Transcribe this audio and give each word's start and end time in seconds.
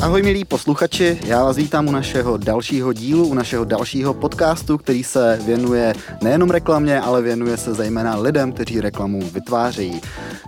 Ahoj 0.00 0.22
milí 0.22 0.44
posluchači, 0.44 1.18
já 1.26 1.44
vás 1.44 1.56
vítám 1.56 1.88
u 1.88 1.92
našeho 1.92 2.36
dalšího 2.36 2.92
dílu, 2.92 3.26
u 3.26 3.34
našeho 3.34 3.64
dalšího 3.64 4.14
podcastu, 4.14 4.78
který 4.78 5.04
se 5.04 5.38
věnuje 5.46 5.94
nejenom 6.22 6.50
reklamě, 6.50 7.00
ale 7.00 7.22
věnuje 7.22 7.56
se 7.56 7.74
zejména 7.74 8.16
lidem, 8.16 8.52
kteří 8.52 8.80
reklamu 8.80 9.20
vytvářejí. 9.20 10.00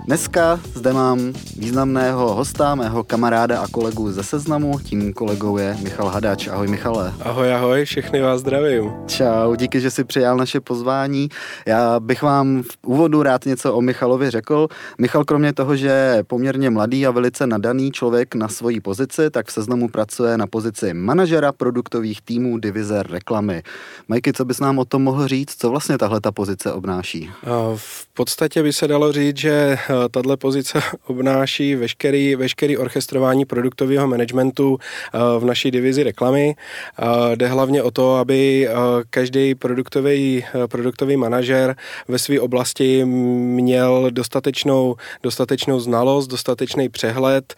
Dneska 0.06 0.60
zde 0.74 0.92
mám 0.92 1.32
významného 1.56 2.34
hosta, 2.34 2.74
mého 2.74 3.04
kamaráda 3.04 3.60
a 3.60 3.68
kolegu 3.68 4.12
ze 4.12 4.22
Seznamu, 4.22 4.78
tím 4.78 5.12
kolegou 5.12 5.56
je 5.56 5.76
Michal 5.82 6.08
Hadač. 6.08 6.48
Ahoj 6.48 6.68
Michale. 6.68 7.14
Ahoj, 7.20 7.54
ahoj, 7.54 7.84
všechny 7.84 8.20
vás 8.20 8.40
zdravím. 8.40 8.92
Čau, 9.06 9.54
díky, 9.54 9.80
že 9.80 9.90
jsi 9.90 10.04
přijal 10.04 10.36
naše 10.36 10.60
pozvání. 10.60 11.28
Já 11.66 12.00
bych 12.00 12.22
vám 12.22 12.62
v 12.62 12.78
úvodu 12.86 13.22
rád 13.22 13.44
něco 13.46 13.74
o 13.74 13.80
Michalovi 13.80 14.30
řekl. 14.30 14.68
Michal 14.98 15.24
kromě 15.24 15.52
toho, 15.52 15.76
že 15.76 15.88
je 15.88 16.24
poměrně 16.26 16.70
mladý 16.70 17.06
a 17.06 17.10
velice 17.10 17.46
nadaný 17.46 17.90
člověk 17.90 18.34
na 18.34 18.48
svoji 18.48 18.80
pozici, 18.80 19.30
tak 19.30 19.46
v 19.46 19.52
Seznamu 19.52 19.88
pracuje 19.88 20.38
na 20.38 20.46
pozici 20.46 20.94
manažera 20.94 21.52
produktových 21.52 22.22
týmů 22.22 22.58
divize 22.58 23.02
reklamy. 23.02 23.62
Majky, 24.08 24.32
co 24.32 24.44
bys 24.44 24.60
nám 24.60 24.78
o 24.78 24.84
tom 24.84 25.02
mohl 25.02 25.28
říct? 25.28 25.54
Co 25.58 25.70
vlastně 25.70 25.98
tahle 25.98 26.20
ta 26.20 26.32
pozice 26.32 26.72
obnáší? 26.72 27.30
V 27.76 28.14
podstatě 28.14 28.62
by 28.62 28.72
se 28.72 28.88
dalo 28.88 29.12
říct, 29.12 29.36
že 29.36 29.78
tahle 30.10 30.36
pozice 30.36 30.80
obnáší 31.06 31.74
veškerý, 31.74 32.36
veškerý 32.36 32.76
orchestrování 32.76 33.44
produktového 33.44 34.06
managementu 34.06 34.78
eh, 34.78 35.18
v 35.38 35.44
naší 35.44 35.70
divizi 35.70 36.02
reklamy. 36.02 36.54
Eh, 36.54 37.36
jde 37.36 37.46
hlavně 37.46 37.82
o 37.82 37.90
to, 37.90 38.16
aby 38.16 38.68
každý 39.10 39.54
produktový, 39.54 40.44
produktový 40.66 41.16
manažer 41.16 41.76
ve 42.08 42.18
své 42.18 42.40
oblasti 42.40 43.04
měl 43.04 44.06
dostatečnou, 44.10 44.96
dostatečnou 45.22 45.80
znalost, 45.80 46.26
dostatečný 46.26 46.88
přehled, 46.88 47.54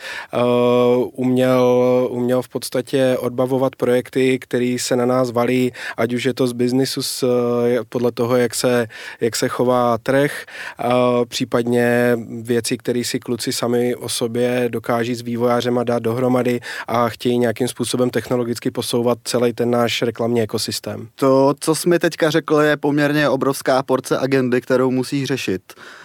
uměl, 1.12 1.64
uměl 2.10 2.42
v 2.42 2.48
podstatě 2.48 3.16
odbavovat 3.18 3.76
projekty, 3.76 4.38
které 4.38 4.76
se 4.80 4.96
na 4.96 5.06
nás 5.06 5.30
valí, 5.30 5.72
ať 5.96 6.12
už 6.12 6.24
je 6.24 6.34
to 6.34 6.46
z 6.46 6.52
biznisu 6.52 7.00
podle 7.88 8.12
toho, 8.12 8.36
jak 8.36 8.54
se, 8.54 8.86
jak 9.20 9.36
se 9.36 9.48
chová 9.48 9.98
trh, 9.98 10.44
případně 11.28 12.16
věci, 12.28 12.78
které 12.78 13.04
si 13.04 13.20
kluci 13.20 13.52
sami 13.52 13.94
o 13.94 14.08
sobě 14.08 14.68
dokáží 14.68 15.14
s 15.14 15.22
vývojářema 15.22 15.84
dát 15.84 16.02
dohromady 16.02 16.60
a 16.88 17.08
chtějí 17.08 17.38
nějakým 17.38 17.68
způsobem 17.68 18.10
technologicky 18.10 18.70
posouvat 18.70 19.18
celý 19.24 19.52
ten 19.52 19.70
náš 19.70 20.02
reklamní 20.02 20.42
ekosystém. 20.42 21.08
To, 21.14 21.54
co 21.60 21.74
jsi 21.74 21.88
mi 21.88 21.98
teďka 21.98 22.30
řekl, 22.30 22.56
je 22.56 22.76
poměrně 22.76 23.28
obrovská 23.28 23.82
porce 23.82 24.18
agendy, 24.18 24.60
kterou 24.60 24.90
musí 24.90 25.26
řešit. 25.26 25.62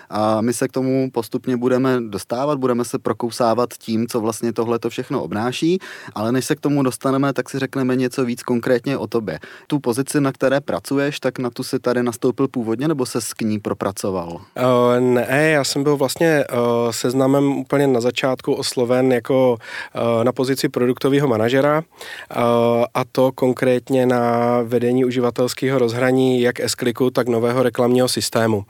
A 0.10 0.42
my 0.42 0.54
se 0.54 0.68
k 0.68 0.72
tomu 0.72 1.12
postupně 1.12 1.58
budeme 1.58 2.02
dostávat, 2.02 2.60
budeme 2.60 2.86
se 2.86 3.00
prokousávat 3.00 3.70
tím, 3.74 4.08
co 4.08 4.20
vlastně 4.20 4.54
tohle 4.54 4.80
to 4.80 4.90
všechno 4.90 5.24
obnáší, 5.24 5.80
ale 6.16 6.32
než 6.32 6.46
se 6.46 6.56
k 6.56 6.60
tomu 6.60 6.84
dostaneme, 6.84 7.34
tak 7.34 7.50
si 7.50 7.60
řekneme 7.60 7.96
něco 7.96 8.26
víc 8.26 8.44
konkrétně 8.44 8.98
o 8.98 9.08
tobě. 9.08 9.40
Tu 9.68 9.80
pozici, 9.80 10.22
na 10.22 10.32
které 10.32 10.62
pracuješ, 10.62 11.20
tak 11.20 11.40
na 11.40 11.50
tu 11.50 11.64
si 11.64 11.80
tady 11.80 12.04
nastoupil 12.04 12.48
původně, 12.48 12.88
nebo 12.88 13.06
se 13.06 13.22
s 13.22 13.34
ní 13.42 13.60
propracoval? 13.60 14.30
Uh, 14.30 15.00
ne, 15.00 15.50
já 15.50 15.64
jsem 15.64 15.84
byl 15.84 15.98
vlastně 15.98 16.44
uh, 16.52 16.92
seznamem 16.92 17.58
úplně 17.58 17.88
na 17.88 18.02
začátku 18.02 18.54
osloven 18.54 19.12
jako 19.12 19.58
uh, 19.96 20.24
na 20.24 20.32
pozici 20.32 20.70
produktového 20.70 21.28
manažera 21.28 21.78
uh, 21.80 22.44
a 22.94 23.04
to 23.12 23.32
konkrétně 23.32 24.06
na 24.06 24.22
vedení 24.64 25.06
uživatelského 25.06 25.80
rozhraní 25.80 26.42
jak 26.42 26.60
s 26.60 26.76
tak 27.14 27.28
nového 27.28 27.64
reklamního 27.64 28.08
systému. 28.08 28.58
Uh, 28.58 28.66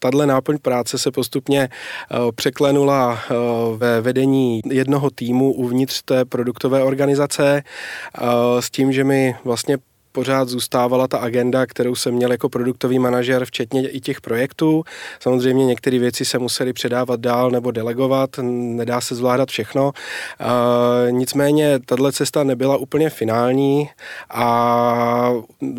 tahle 0.00 0.26
náplň 0.26 0.58
práce 0.58 0.98
se 0.98 1.10
postupně 1.10 1.68
eh, 1.68 2.16
překlenula 2.34 3.18
eh, 3.18 3.34
ve 3.76 4.00
vedení 4.00 4.60
jednoho 4.70 5.10
týmu 5.10 5.52
uvnitř 5.52 6.02
té 6.02 6.24
produktové 6.24 6.82
organizace 6.82 7.62
eh, 7.62 8.22
s 8.60 8.70
tím, 8.70 8.92
že 8.92 9.04
mi 9.04 9.34
vlastně 9.44 9.78
pořád 10.12 10.48
zůstávala 10.48 11.08
ta 11.08 11.18
agenda, 11.18 11.66
kterou 11.66 11.94
jsem 11.94 12.14
měl 12.14 12.32
jako 12.32 12.48
produktový 12.48 12.98
manažer, 12.98 13.44
včetně 13.44 13.88
i 13.88 14.00
těch 14.00 14.20
projektů. 14.20 14.84
Samozřejmě 15.20 15.66
některé 15.66 15.98
věci 15.98 16.24
se 16.24 16.38
musely 16.38 16.72
předávat 16.72 17.20
dál 17.20 17.50
nebo 17.50 17.70
delegovat, 17.70 18.30
nedá 18.42 19.00
se 19.00 19.14
zvládat 19.14 19.48
všechno. 19.48 19.92
E, 20.40 21.12
nicméně 21.12 21.78
tahle 21.86 22.12
cesta 22.12 22.44
nebyla 22.44 22.76
úplně 22.76 23.10
finální 23.10 23.88
a 24.30 25.32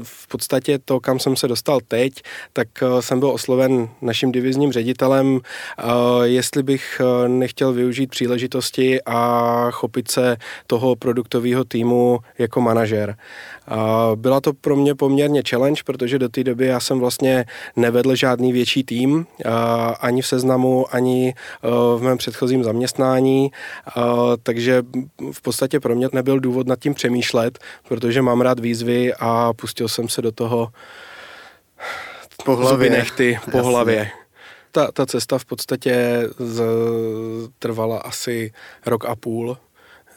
v 0.04 0.28
podstatě 0.28 0.80
to, 0.86 1.00
kam 1.00 1.20
jsem 1.20 1.36
se 1.36 1.48
dostal 1.48 1.80
teď, 1.88 2.14
tak 2.54 2.68
e, 2.82 3.02
jsem 3.02 3.20
byl 3.20 3.30
osloven 3.30 3.90
naším 4.02 4.32
divizním 4.32 4.72
ředitelem, 4.72 5.40
e, 5.40 5.84
jestli 6.28 6.64
bych 6.64 7.02
e, 7.02 7.30
nechtěl 7.30 7.74
využít 7.74 8.10
příležitosti 8.10 9.02
a 9.06 9.68
chopit 9.72 10.12
se 10.12 10.38
toho 10.68 10.96
produktového 10.96 11.64
týmu 11.64 12.20
jako 12.38 12.62
manažer. 12.62 13.16
Byla 14.22 14.42
to 14.42 14.54
pro 14.54 14.76
mě 14.76 14.96
poměrně 14.96 15.44
challenge, 15.50 15.82
protože 15.86 16.20
do 16.20 16.30
té 16.30 16.44
doby 16.44 16.66
já 16.66 16.80
jsem 16.80 17.00
vlastně 17.00 17.46
nevedl 17.76 18.16
žádný 18.16 18.54
větší 18.54 18.84
tým, 18.84 19.26
ani 20.00 20.22
v 20.22 20.28
seznamu, 20.28 20.86
ani 20.96 21.34
v 21.98 22.00
mém 22.02 22.18
předchozím 22.18 22.64
zaměstnání, 22.64 23.52
takže 24.44 24.84
v 25.32 25.42
podstatě 25.42 25.80
pro 25.80 25.96
mě 25.96 26.08
nebyl 26.14 26.40
důvod 26.40 26.68
nad 26.68 26.80
tím 26.80 26.94
přemýšlet, 26.94 27.60
protože 27.88 28.22
mám 28.22 28.42
rád 28.42 28.60
výzvy 28.60 29.14
a 29.20 29.54
pustil 29.54 29.88
jsem 29.88 30.10
se 30.10 30.22
do 30.22 30.32
toho 30.32 30.68
po 32.46 32.56
hlavě. 32.56 32.90
nechty, 32.90 33.40
po 33.52 33.58
Jasně. 33.58 33.72
hlavě. 33.72 34.12
Ta, 34.72 34.92
ta 34.92 35.06
cesta 35.06 35.38
v 35.38 35.46
podstatě 35.46 36.24
z, 36.40 36.64
trvala 37.60 37.98
asi 37.98 38.52
rok 38.86 39.06
a 39.06 39.16
půl 39.16 39.58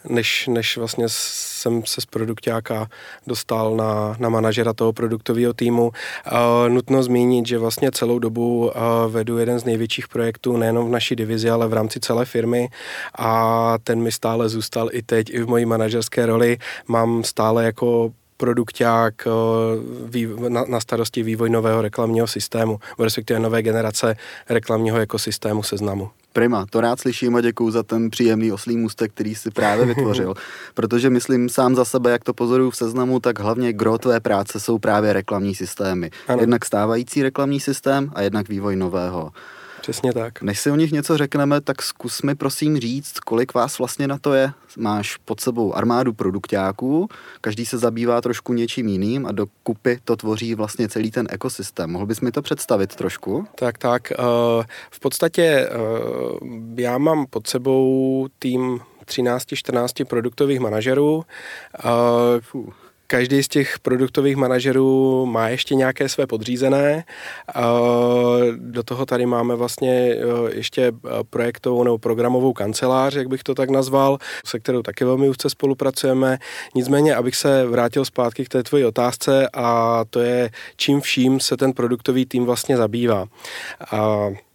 než, 0.09 0.47
než 0.47 0.77
vlastně 0.77 1.05
jsem 1.09 1.85
se 1.85 2.01
z 2.01 2.05
produktáka 2.05 2.87
dostal 3.27 3.75
na, 3.75 4.15
na 4.19 4.29
manažera 4.29 4.73
toho 4.73 4.93
produktového 4.93 5.53
týmu. 5.53 5.83
Uh, 5.83 6.69
nutno 6.69 7.03
zmínit, 7.03 7.47
že 7.47 7.57
vlastně 7.57 7.91
celou 7.91 8.19
dobu 8.19 8.65
uh, 8.65 8.71
vedu 9.11 9.37
jeden 9.37 9.59
z 9.59 9.65
největších 9.65 10.07
projektů 10.07 10.57
nejenom 10.57 10.87
v 10.87 10.91
naší 10.91 11.15
divizi, 11.15 11.49
ale 11.49 11.67
v 11.67 11.73
rámci 11.73 11.99
celé 11.99 12.25
firmy 12.25 12.69
a 13.17 13.73
ten 13.83 14.01
mi 14.01 14.11
stále 14.11 14.49
zůstal 14.49 14.89
i 14.91 15.01
teď, 15.01 15.29
i 15.29 15.41
v 15.41 15.47
mojí 15.47 15.65
manažerské 15.65 16.25
roli. 16.25 16.57
Mám 16.87 17.23
stále 17.23 17.65
jako 17.65 18.11
produkták 18.37 19.27
na, 20.49 20.65
na 20.67 20.79
starosti 20.79 21.23
vývoj 21.23 21.49
nového 21.49 21.81
reklamního 21.81 22.27
systému, 22.27 22.79
respektive 22.99 23.39
nové 23.39 23.61
generace 23.61 24.15
reklamního 24.49 24.97
ekosystému 24.97 25.63
seznamu. 25.63 26.09
Prima, 26.35 26.65
to 26.69 26.81
rád 26.81 26.99
slyším 26.99 27.35
a 27.35 27.41
děkuju 27.41 27.71
za 27.71 27.83
ten 27.83 28.09
příjemný 28.09 28.51
oslý 28.51 28.77
můstek, 28.77 29.11
který 29.11 29.35
si 29.35 29.51
právě 29.51 29.85
vytvořil. 29.95 30.33
Protože 30.73 31.09
myslím 31.09 31.49
sám 31.49 31.75
za 31.75 31.85
sebe, 31.85 32.11
jak 32.11 32.23
to 32.23 32.33
pozoruju 32.33 32.69
v 32.69 32.75
seznamu, 32.75 33.19
tak 33.19 33.39
hlavně 33.39 33.73
gro 33.73 33.97
tvé 33.97 34.19
práce 34.19 34.59
jsou 34.59 34.77
právě 34.77 35.13
reklamní 35.13 35.55
systémy. 35.55 36.11
Ano. 36.27 36.41
Jednak 36.41 36.65
stávající 36.65 37.23
reklamní 37.23 37.59
systém 37.59 38.11
a 38.15 38.21
jednak 38.21 38.49
vývoj 38.49 38.75
nového. 38.75 39.31
Přesně 39.85 40.13
tak. 40.13 40.41
Než 40.41 40.59
si 40.59 40.71
o 40.71 40.75
nich 40.75 40.91
něco 40.91 41.17
řekneme, 41.17 41.61
tak 41.61 41.81
zkus 41.81 42.21
mi 42.21 42.35
prosím 42.35 42.77
říct, 42.79 43.19
kolik 43.19 43.53
vás 43.53 43.79
vlastně 43.79 44.07
na 44.07 44.17
to 44.17 44.33
je. 44.33 44.51
Máš 44.77 45.17
pod 45.17 45.39
sebou 45.39 45.73
armádu 45.75 46.13
produktáků, 46.13 47.07
každý 47.41 47.65
se 47.65 47.77
zabývá 47.77 48.21
trošku 48.21 48.53
něčím 48.53 48.87
jiným 48.87 49.25
a 49.25 49.31
do 49.31 49.47
kupy 49.63 49.99
to 50.03 50.15
tvoří 50.15 50.55
vlastně 50.55 50.89
celý 50.89 51.11
ten 51.11 51.27
ekosystém. 51.29 51.91
Mohl 51.91 52.05
bys 52.05 52.21
mi 52.21 52.31
to 52.31 52.41
představit 52.41 52.95
trošku? 52.95 53.47
Tak, 53.55 53.77
tak. 53.77 54.11
Eh, 54.11 54.15
v 54.91 54.99
podstatě 54.99 55.43
eh, 55.43 55.69
já 56.75 56.97
mám 56.97 57.25
pod 57.29 57.47
sebou 57.47 58.27
tým 58.39 58.79
13-14 59.05 60.05
produktových 60.05 60.59
manažerů. 60.59 61.23
Eh. 61.79 62.75
Každý 63.07 63.43
z 63.43 63.47
těch 63.47 63.79
produktových 63.79 64.35
manažerů 64.35 65.25
má 65.25 65.49
ještě 65.49 65.75
nějaké 65.75 66.09
své 66.09 66.27
podřízené. 66.27 67.03
Do 68.55 68.83
toho 68.83 69.05
tady 69.05 69.25
máme 69.25 69.55
vlastně 69.55 69.91
e, 69.91 70.17
ještě 70.53 70.81
e, 70.81 70.93
projektovou 71.29 71.83
nebo 71.83 71.97
programovou 71.97 72.53
kancelář, 72.53 73.15
jak 73.15 73.27
bych 73.27 73.43
to 73.43 73.55
tak 73.55 73.69
nazval, 73.69 74.17
se 74.45 74.59
kterou 74.59 74.81
taky 74.81 75.05
velmi 75.05 75.29
úzce 75.29 75.49
spolupracujeme. 75.49 76.37
Nicméně, 76.75 77.15
abych 77.15 77.35
se 77.35 77.65
vrátil 77.65 78.05
zpátky 78.05 78.45
k 78.45 78.49
té 78.49 78.63
tvoji 78.63 78.85
otázce 78.85 79.49
a 79.53 80.01
to 80.09 80.19
je, 80.19 80.49
čím 80.75 81.01
vším 81.01 81.39
se 81.39 81.57
ten 81.57 81.73
produktový 81.73 82.25
tým 82.25 82.45
vlastně 82.45 82.77
zabývá. 82.77 83.25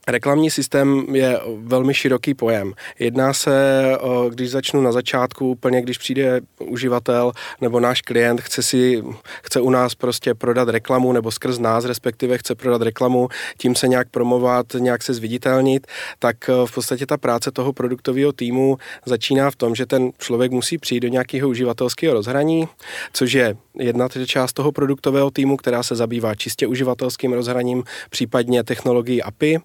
Reklamní 0.08 0.50
systém 0.50 1.14
je 1.14 1.40
velmi 1.56 1.94
široký 1.94 2.34
pojem. 2.34 2.72
Jedná 2.98 3.32
se, 3.32 3.84
když 4.28 4.50
začnu 4.50 4.80
na 4.80 4.92
začátku, 4.92 5.50
úplně 5.50 5.82
když 5.82 5.98
přijde 5.98 6.40
uživatel 6.58 7.32
nebo 7.60 7.80
náš 7.80 8.02
klient, 8.02 8.40
chce 8.40 8.62
si, 8.62 9.02
chce 9.42 9.60
u 9.60 9.70
nás 9.70 9.94
prostě 9.94 10.34
prodat 10.34 10.68
reklamu 10.68 11.12
nebo 11.12 11.30
skrz 11.30 11.58
nás 11.58 11.84
respektive 11.84 12.38
chce 12.38 12.54
prodat 12.54 12.82
reklamu, 12.82 13.28
tím 13.58 13.74
se 13.74 13.88
nějak 13.88 14.08
promovat, 14.08 14.66
nějak 14.78 15.02
se 15.02 15.14
zviditelnit, 15.14 15.86
tak 16.18 16.36
v 16.66 16.74
podstatě 16.74 17.06
ta 17.06 17.16
práce 17.16 17.50
toho 17.50 17.72
produktového 17.72 18.32
týmu 18.32 18.76
začíná 19.06 19.50
v 19.50 19.56
tom, 19.56 19.74
že 19.74 19.86
ten 19.86 20.10
člověk 20.18 20.52
musí 20.52 20.78
přijít 20.78 21.00
do 21.00 21.08
nějakého 21.08 21.48
uživatelského 21.48 22.14
rozhraní, 22.14 22.68
což 23.12 23.32
je 23.32 23.56
jedna 23.80 24.08
část 24.26 24.52
toho 24.52 24.72
produktového 24.72 25.30
týmu, 25.30 25.56
která 25.56 25.82
se 25.82 25.96
zabývá 25.96 26.34
čistě 26.34 26.66
uživatelským 26.66 27.32
rozhraním, 27.32 27.84
případně 28.10 28.64
technologií 28.64 29.22
API. 29.22 29.58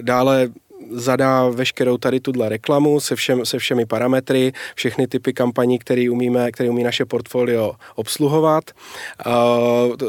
Dále 0.00 0.48
zadá 0.94 1.48
veškerou 1.48 1.98
tady 1.98 2.20
tuhle 2.20 2.48
reklamu 2.48 3.00
se, 3.00 3.16
všem, 3.16 3.46
se 3.46 3.58
všemi 3.58 3.86
parametry, 3.86 4.52
všechny 4.74 5.06
typy 5.06 5.32
kampaní, 5.32 5.78
které 5.78 6.10
umíme, 6.10 6.52
které 6.52 6.70
umí 6.70 6.82
naše 6.82 7.04
portfolio 7.04 7.72
obsluhovat. 7.94 8.64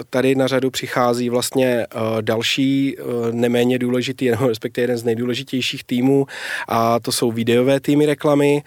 Tady 0.10 0.36
na 0.36 0.48
řadu 0.48 0.72
přichází 0.72 1.30
vlastně 1.30 1.88
další 2.22 2.98
neméně 3.32 3.80
důležitý, 3.80 4.30
nebo 4.30 4.48
respektive 4.48 4.84
jeden 4.84 4.98
z 4.98 5.04
nejdůležitějších 5.04 5.84
týmů 5.84 6.26
a 6.68 7.00
to 7.00 7.12
jsou 7.12 7.32
videové 7.32 7.80
týmy 7.80 8.06
reklamy, 8.06 8.64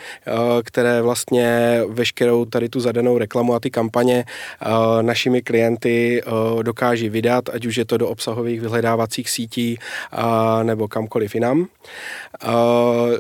které 0.65 1.03
vlastně 1.03 1.81
veškerou 1.89 2.45
tady 2.45 2.69
tu 2.69 2.81
zadanou 2.81 3.19
reklamu 3.19 3.55
a 3.55 3.61
ty 3.61 3.71
kampaně 3.71 4.25
našimi 5.03 5.43
klienty 5.43 6.23
dokáží 6.63 7.09
vydat, 7.09 7.49
ať 7.49 7.67
už 7.67 7.77
je 7.77 7.85
to 7.85 7.97
do 7.97 8.09
obsahových 8.09 8.61
vyhledávacích 8.61 9.31
sítí 9.31 9.79
nebo 10.63 10.89
kamkoliv 10.89 11.35
jinam. 11.35 11.67
Uh. 12.41 13.19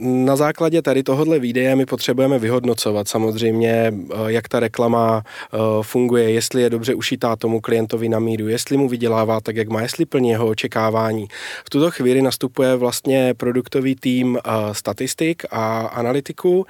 Na 0.00 0.36
základě 0.36 0.82
tady 0.82 1.02
tohohle 1.02 1.38
výdeje 1.38 1.76
my 1.76 1.86
potřebujeme 1.86 2.38
vyhodnocovat 2.38 3.08
samozřejmě, 3.08 3.70
eh, 3.70 4.14
jak 4.26 4.48
ta 4.48 4.60
reklama 4.60 5.22
eh, 5.24 5.58
funguje, 5.82 6.30
jestli 6.30 6.62
je 6.62 6.70
dobře 6.70 6.94
ušitá 6.94 7.36
tomu 7.36 7.60
klientovi 7.60 8.08
na 8.08 8.18
míru, 8.18 8.48
jestli 8.48 8.76
mu 8.76 8.88
vydělává 8.88 9.40
tak, 9.40 9.56
jak 9.56 9.68
má, 9.68 9.82
jestli 9.82 10.06
plní 10.06 10.28
jeho 10.28 10.46
očekávání. 10.48 11.28
V 11.64 11.70
tuto 11.70 11.90
chvíli 11.90 12.22
nastupuje 12.22 12.76
vlastně 12.76 13.34
produktový 13.36 13.94
tým 13.96 14.38
eh, 14.38 14.50
statistik 14.72 15.42
a 15.50 15.80
analytiků, 15.80 16.66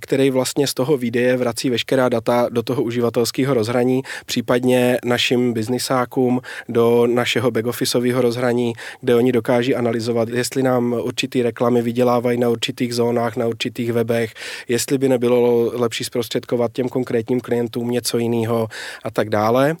který 0.00 0.30
vlastně 0.30 0.66
z 0.66 0.74
toho 0.74 0.96
výdeje 0.96 1.36
vrací 1.36 1.70
veškerá 1.70 2.08
data 2.08 2.46
do 2.50 2.62
toho 2.62 2.82
uživatelského 2.82 3.54
rozhraní, 3.54 4.02
případně 4.26 4.98
našim 5.04 5.52
biznisákům 5.52 6.40
do 6.68 7.06
našeho 7.06 7.50
backofficeového 7.50 8.22
rozhraní, 8.22 8.72
kde 9.00 9.14
oni 9.14 9.32
dokáží 9.32 9.74
analyzovat, 9.74 10.28
jestli 10.28 10.62
nám 10.62 10.92
určitý 10.92 11.42
reklamy 11.42 11.82
vydělá 11.82 12.17
vyhledávají 12.18 12.38
na 12.38 12.48
určitých 12.48 12.94
zónách, 12.94 13.36
na 13.36 13.46
určitých 13.46 13.92
webech, 13.92 14.34
jestli 14.68 14.98
by 14.98 15.08
nebylo 15.08 15.70
lepší 15.74 16.04
zprostředkovat 16.04 16.72
těm 16.72 16.88
konkrétním 16.88 17.40
klientům 17.40 17.90
něco 17.90 18.18
jiného 18.18 18.68
a 19.04 19.10
tak 19.10 19.30
dále. 19.30 19.76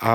A 0.00 0.12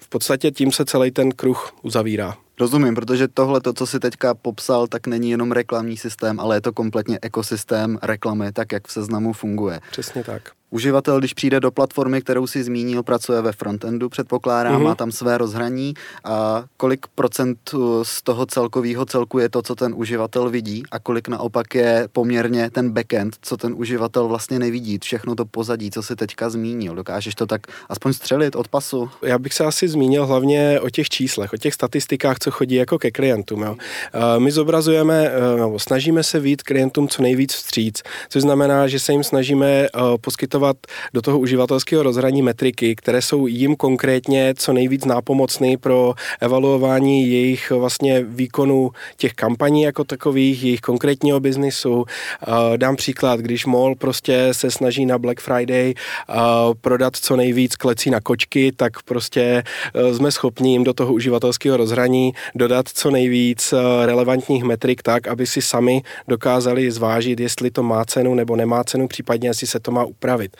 v 0.00 0.08
podstatě 0.08 0.50
tím 0.50 0.72
se 0.72 0.84
celý 0.84 1.10
ten 1.10 1.32
kruh 1.32 1.72
uzavírá. 1.82 2.36
Rozumím, 2.60 2.94
protože 2.94 3.28
tohle, 3.28 3.60
to, 3.60 3.72
co 3.72 3.86
si 3.86 4.00
teďka 4.00 4.34
popsal, 4.34 4.86
tak 4.86 5.06
není 5.06 5.30
jenom 5.30 5.52
reklamní 5.52 5.96
systém, 5.96 6.40
ale 6.40 6.56
je 6.56 6.60
to 6.60 6.72
kompletně 6.72 7.18
ekosystém 7.22 7.98
reklamy, 8.02 8.52
tak 8.52 8.72
jak 8.72 8.88
v 8.88 8.92
seznamu 8.92 9.32
funguje. 9.32 9.80
Přesně 9.90 10.24
tak. 10.24 10.42
Uživatel, 10.74 11.18
když 11.18 11.34
přijde 11.34 11.60
do 11.60 11.70
platformy, 11.70 12.20
kterou 12.20 12.46
si 12.46 12.64
zmínil, 12.64 13.02
pracuje 13.02 13.42
ve 13.42 13.52
frontendu, 13.52 14.08
předpokládám, 14.08 14.80
uh-huh. 14.80 14.84
má 14.84 14.94
tam 14.94 15.12
své 15.12 15.38
rozhraní. 15.38 15.94
A 16.24 16.64
kolik 16.76 17.06
procent 17.14 17.58
uh, 17.74 18.02
z 18.02 18.22
toho 18.22 18.46
celkového 18.46 19.04
celku 19.06 19.38
je 19.38 19.48
to, 19.48 19.62
co 19.62 19.74
ten 19.74 19.94
uživatel 19.96 20.50
vidí 20.50 20.82
a 20.90 20.98
kolik 20.98 21.28
naopak 21.28 21.74
je 21.74 22.08
poměrně 22.12 22.70
ten 22.70 22.90
backend, 22.90 23.36
co 23.42 23.56
ten 23.56 23.74
uživatel 23.76 24.28
vlastně 24.28 24.58
nevidí, 24.58 24.98
všechno 25.02 25.34
to 25.34 25.44
pozadí, 25.44 25.90
co 25.90 26.02
si 26.02 26.16
teďka 26.16 26.50
zmínil. 26.50 26.94
Dokážeš 26.94 27.34
to 27.34 27.46
tak 27.46 27.66
aspoň 27.88 28.12
střelit 28.12 28.56
od 28.56 28.68
pasu? 28.68 29.10
Já 29.22 29.38
bych 29.38 29.54
se 29.54 29.64
asi 29.64 29.88
zmínil 29.88 30.26
hlavně 30.26 30.80
o 30.80 30.90
těch 30.90 31.08
číslech, 31.08 31.52
o 31.52 31.56
těch 31.56 31.74
statistikách, 31.74 32.38
co 32.38 32.50
chodí 32.50 32.74
jako 32.74 32.98
ke 32.98 33.10
klientům. 33.10 33.62
Jo. 33.62 33.76
My 34.38 34.52
zobrazujeme, 34.52 35.30
uh, 35.30 35.60
nebo 35.60 35.78
snažíme 35.78 36.22
se 36.22 36.40
vít 36.40 36.62
klientům 36.62 37.08
co 37.08 37.22
nejvíc 37.22 37.52
vstříc, 37.52 38.02
což 38.28 38.42
znamená, 38.42 38.88
že 38.88 39.00
se 39.00 39.12
jim 39.12 39.24
snažíme 39.24 39.88
uh, 39.94 40.16
poskytovat 40.20 40.63
zapracovat 40.64 40.76
do 41.14 41.22
toho 41.22 41.38
uživatelského 41.38 42.02
rozhraní 42.02 42.42
metriky, 42.42 42.96
které 42.96 43.22
jsou 43.22 43.46
jim 43.46 43.76
konkrétně 43.76 44.54
co 44.56 44.72
nejvíc 44.72 45.04
nápomocný 45.04 45.76
pro 45.76 46.14
evaluování 46.40 47.30
jejich 47.30 47.70
vlastně 47.70 48.24
výkonu 48.24 48.90
těch 49.16 49.32
kampaní 49.32 49.82
jako 49.82 50.04
takových, 50.04 50.64
jejich 50.64 50.80
konkrétního 50.80 51.40
biznisu. 51.40 52.04
Dám 52.76 52.96
příklad, 52.96 53.40
když 53.40 53.66
MOL 53.66 53.94
prostě 53.94 54.48
se 54.52 54.70
snaží 54.70 55.06
na 55.06 55.18
Black 55.18 55.40
Friday 55.40 55.94
prodat 56.80 57.16
co 57.16 57.36
nejvíc 57.36 57.76
klecí 57.76 58.10
na 58.10 58.20
kočky, 58.20 58.72
tak 58.72 59.02
prostě 59.02 59.62
e, 59.94 60.14
jsme 60.14 60.30
schopni 60.30 60.72
jim 60.72 60.84
do 60.84 60.92
toho 60.94 61.12
uživatelského 61.12 61.76
rozhraní 61.76 62.32
dodat 62.54 62.88
co 62.88 63.10
nejvíc 63.10 63.74
relevantních 64.04 64.64
metrik 64.64 65.02
tak, 65.02 65.28
aby 65.28 65.46
si 65.46 65.62
sami 65.62 66.02
dokázali 66.28 66.90
zvážit, 66.90 67.40
jestli 67.40 67.70
to 67.70 67.82
má 67.82 68.04
cenu 68.04 68.34
nebo 68.34 68.56
nemá 68.56 68.84
cenu, 68.84 69.08
případně 69.08 69.48
jestli 69.48 69.66
se 69.66 69.80
to 69.80 69.90
má 69.90 70.04
upravit. 70.04 70.53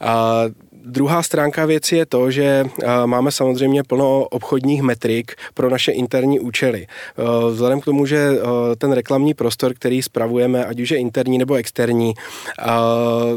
A 0.00 0.44
Druhá 0.86 1.22
stránka 1.22 1.66
věci 1.66 1.96
je 1.96 2.06
to, 2.06 2.30
že 2.30 2.64
máme 3.06 3.32
samozřejmě 3.32 3.82
plno 3.82 4.24
obchodních 4.24 4.82
metrik 4.82 5.32
pro 5.54 5.70
naše 5.70 5.92
interní 5.92 6.40
účely. 6.40 6.86
Vzhledem 7.50 7.80
k 7.80 7.84
tomu, 7.84 8.06
že 8.06 8.30
ten 8.78 8.92
reklamní 8.92 9.34
prostor, 9.34 9.74
který 9.74 10.02
spravujeme, 10.02 10.64
ať 10.64 10.80
už 10.80 10.90
je 10.90 10.98
interní 10.98 11.38
nebo 11.38 11.54
externí, 11.54 12.14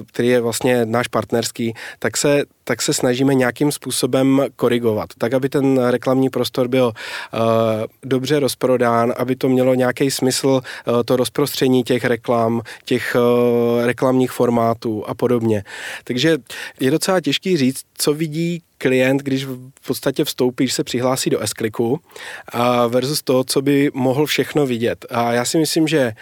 který 0.06 0.28
je 0.28 0.42
vlastně 0.42 0.86
náš 0.86 1.08
partnerský, 1.08 1.74
tak 2.00 2.18
se 2.18 2.44
tak 2.68 2.81
se 2.81 2.94
snažíme 2.94 3.34
nějakým 3.34 3.72
způsobem 3.72 4.46
korigovat, 4.56 5.10
tak 5.18 5.34
aby 5.34 5.50
ten 5.50 5.80
reklamní 5.90 6.30
prostor 6.30 6.68
byl 6.68 6.86
uh, 6.86 7.42
dobře 8.04 8.40
rozprodán, 8.40 9.14
aby 9.18 9.36
to 9.36 9.50
mělo 9.50 9.74
nějaký 9.74 10.12
smysl, 10.12 10.48
uh, 10.48 11.04
to 11.06 11.16
rozprostření 11.16 11.84
těch 11.84 12.06
reklam, 12.06 12.62
těch 12.86 13.16
uh, 13.16 13.86
reklamních 13.86 14.31
formátů 14.31 15.04
a 15.08 15.14
podobně. 15.14 15.64
Takže 16.04 16.38
je 16.80 16.92
docela 16.92 17.22
těžký 17.22 17.58
říct, 17.58 17.81
co 17.98 18.14
vidí 18.14 18.62
klient, 18.78 19.24
když 19.24 19.46
v 19.46 19.88
podstatě 19.88 20.24
vstoupí, 20.24 20.70
se 20.70 20.84
přihlásí 20.84 21.30
do 21.30 21.40
s 21.40 21.54
versus 22.88 23.22
to, 23.22 23.44
co 23.44 23.62
by 23.62 23.92
mohl 23.94 24.25
všechno 24.25 24.66
vidět. 24.66 25.06
A 25.10 25.34
já 25.34 25.46
si 25.46 25.58
myslím, 25.58 25.88
že 25.88 26.13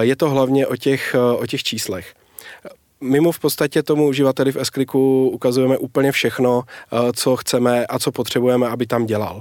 je 0.00 0.16
to 0.16 0.30
hlavně 0.30 0.66
o 0.66 0.76
těch, 0.76 1.16
o 1.38 1.46
těch 1.46 1.62
číslech 1.62 2.14
my 3.00 3.20
mu 3.20 3.32
v 3.32 3.38
podstatě 3.38 3.82
tomu 3.82 4.06
uživateli 4.06 4.52
v 4.52 4.56
s 4.56 4.70
ukazujeme 5.28 5.78
úplně 5.78 6.12
všechno, 6.12 6.62
eh, 6.62 7.12
co 7.12 7.36
chceme 7.36 7.86
a 7.86 7.98
co 7.98 8.12
potřebujeme, 8.12 8.68
aby 8.68 8.86
tam 8.86 9.06
dělal. 9.06 9.40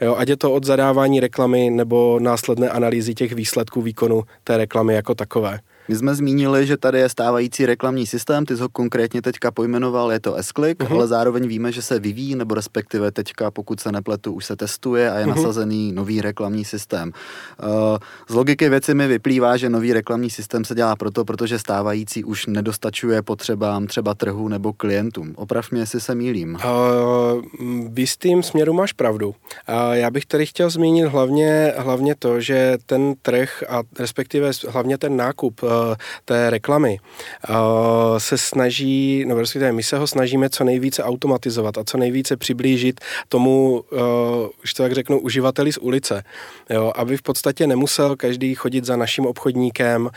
Jo, 0.00 0.16
ať 0.16 0.28
je 0.28 0.36
to 0.36 0.52
od 0.52 0.64
zadávání 0.64 1.20
reklamy 1.20 1.70
nebo 1.70 2.18
následné 2.20 2.70
analýzy 2.70 3.14
těch 3.14 3.32
výsledků 3.32 3.82
výkonu 3.82 4.22
té 4.44 4.56
reklamy 4.56 4.94
jako 4.94 5.14
takové. 5.14 5.60
My 5.88 5.96
jsme 5.96 6.14
zmínili, 6.14 6.66
že 6.66 6.76
tady 6.76 6.98
je 6.98 7.08
stávající 7.08 7.66
reklamní 7.66 8.06
systém, 8.06 8.46
ty 8.46 8.56
jsi 8.56 8.62
ho 8.62 8.68
konkrétně 8.68 9.22
teďka 9.22 9.50
pojmenoval, 9.50 10.12
je 10.12 10.20
to 10.20 10.36
s 10.36 10.52
uh-huh. 10.52 10.92
ale 10.92 11.06
zároveň 11.06 11.48
víme, 11.48 11.72
že 11.72 11.82
se 11.82 11.98
vyvíjí, 11.98 12.34
nebo 12.34 12.54
respektive 12.54 13.12
teďka, 13.12 13.50
pokud 13.50 13.80
se 13.80 13.92
nepletu, 13.92 14.32
už 14.32 14.44
se 14.44 14.56
testuje 14.56 15.10
a 15.10 15.18
je 15.18 15.26
uh-huh. 15.26 15.36
nasazený 15.36 15.92
nový 15.92 16.20
reklamní 16.20 16.64
systém. 16.64 17.12
Uh, 17.62 17.70
z 18.28 18.34
logiky 18.34 18.68
věci 18.68 18.94
mi 18.94 19.06
vyplývá, 19.06 19.56
že 19.56 19.70
nový 19.70 19.92
reklamní 19.92 20.30
systém 20.30 20.64
se 20.64 20.74
dělá 20.74 20.96
proto, 20.96 21.24
protože 21.24 21.58
stávající 21.58 22.24
už 22.24 22.46
nedostačuje 22.46 23.22
potřebám 23.22 23.86
třeba 23.86 24.14
trhu 24.14 24.48
nebo 24.48 24.72
klientům. 24.72 25.32
Oprav 25.36 25.70
mě, 25.70 25.80
jestli 25.80 26.00
se 26.00 26.14
mýlím. 26.14 26.54
Uh, 26.54 27.42
v 27.92 27.98
jistým 27.98 28.42
směru 28.42 28.72
máš 28.72 28.92
pravdu. 28.92 29.28
Uh, 29.28 29.34
já 29.92 30.10
bych 30.10 30.26
tady 30.26 30.46
chtěl 30.46 30.70
zmínit 30.70 31.06
hlavně, 31.06 31.72
hlavně 31.76 32.14
to, 32.18 32.40
že 32.40 32.78
ten 32.86 33.14
trh 33.22 33.64
a 33.68 33.82
respektive 33.98 34.50
hlavně 34.68 34.98
ten 34.98 35.16
nákup 35.16 35.62
uh, 35.62 35.73
té 36.24 36.50
reklamy 36.50 36.98
se 38.18 38.38
snaží, 38.38 39.24
no 39.28 39.40
respektive 39.40 39.72
my 39.72 39.82
se 39.82 39.98
ho 39.98 40.06
snažíme 40.06 40.50
co 40.50 40.64
nejvíce 40.64 41.02
automatizovat 41.02 41.78
a 41.78 41.84
co 41.84 41.98
nejvíce 41.98 42.36
přiblížit 42.36 43.00
tomu, 43.28 43.84
už 44.64 44.74
to 44.74 44.82
tak 44.82 44.92
řeknu, 44.92 45.20
uživateli 45.20 45.72
z 45.72 45.78
ulice, 45.78 46.24
jo, 46.70 46.92
aby 46.94 47.16
v 47.16 47.22
podstatě 47.22 47.66
nemusel 47.66 48.16
každý 48.16 48.54
chodit 48.54 48.84
za 48.84 48.96
naším 48.96 49.26
obchodníkem, 49.26 50.10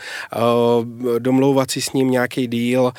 domlouvat 1.18 1.70
si 1.70 1.80
s 1.80 1.92
ním 1.92 2.10
nějaký 2.10 2.46
díl, 2.46 2.92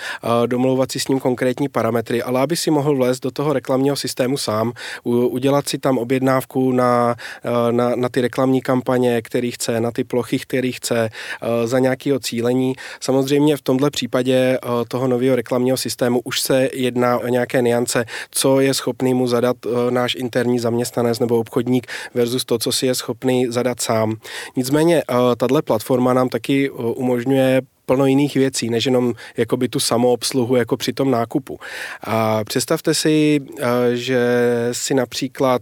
domlouvat 0.46 0.92
si 0.92 1.00
s 1.00 1.08
ním 1.08 1.20
konkrétní 1.20 1.70
parametry, 1.70 2.24
ale 2.24 2.42
aby 2.42 2.56
si 2.56 2.72
mohl 2.72 2.96
vlézt 2.96 3.24
do 3.24 3.32
toho 3.32 3.54
reklamního 3.54 3.96
systému 3.96 4.38
sám, 4.38 4.72
udělat 5.04 5.70
si 5.70 5.78
tam 5.78 5.98
objednávku 5.98 6.72
na, 6.72 7.16
na, 7.72 7.96
na 7.96 8.10
ty 8.10 8.22
reklamní 8.22 8.62
kampaně, 8.62 9.22
který 9.22 9.52
chce, 9.52 9.82
na 9.82 9.92
ty 9.92 10.04
plochy, 10.04 10.40
který 10.40 10.72
chce, 10.72 11.10
za 11.66 11.80
nějakého 11.80 12.20
cíle 12.20 12.49
sdílení. 12.50 12.74
Samozřejmě 13.00 13.58
v 13.58 13.62
tomto 13.62 13.90
případě 13.90 14.34
eh, 14.34 14.68
toho 14.88 15.08
nového 15.08 15.36
reklamního 15.36 15.78
systému 15.78 16.22
už 16.24 16.42
se 16.42 16.70
jedná 16.74 17.18
o 17.18 17.28
nějaké 17.28 17.62
niance, 17.62 18.06
co 18.32 18.60
je 18.60 18.74
schopný 18.74 19.14
mu 19.14 19.28
zadat 19.28 19.58
eh, 19.66 19.92
náš 19.92 20.16
interní 20.16 20.60
zaměstnanec 20.60 21.20
nebo 21.20 21.40
obchodník 21.40 21.88
versus 22.14 22.46
to, 22.46 22.58
co 22.58 22.72
si 22.72 22.86
je 22.86 22.96
schopný 22.96 23.48
zadat 23.50 23.82
sám. 23.82 24.16
Nicméně 24.56 25.04
eh, 25.04 25.36
tahle 25.38 25.62
platforma 25.62 26.14
nám 26.14 26.30
taky 26.30 26.70
umožňuje 26.70 27.62
plno 27.90 28.06
jiných 28.06 28.36
věcí, 28.36 28.70
než 28.70 28.86
jenom 28.86 29.14
jakoby 29.38 29.70
tu 29.70 29.80
samoobsluhu 29.80 30.56
jako 30.56 30.78
při 30.78 30.94
tom 30.94 31.12
nákupu. 31.12 31.60
A 32.04 32.44
představte 32.44 32.94
si, 32.94 33.40
že 33.94 34.20
si 34.72 34.94
například 34.94 35.62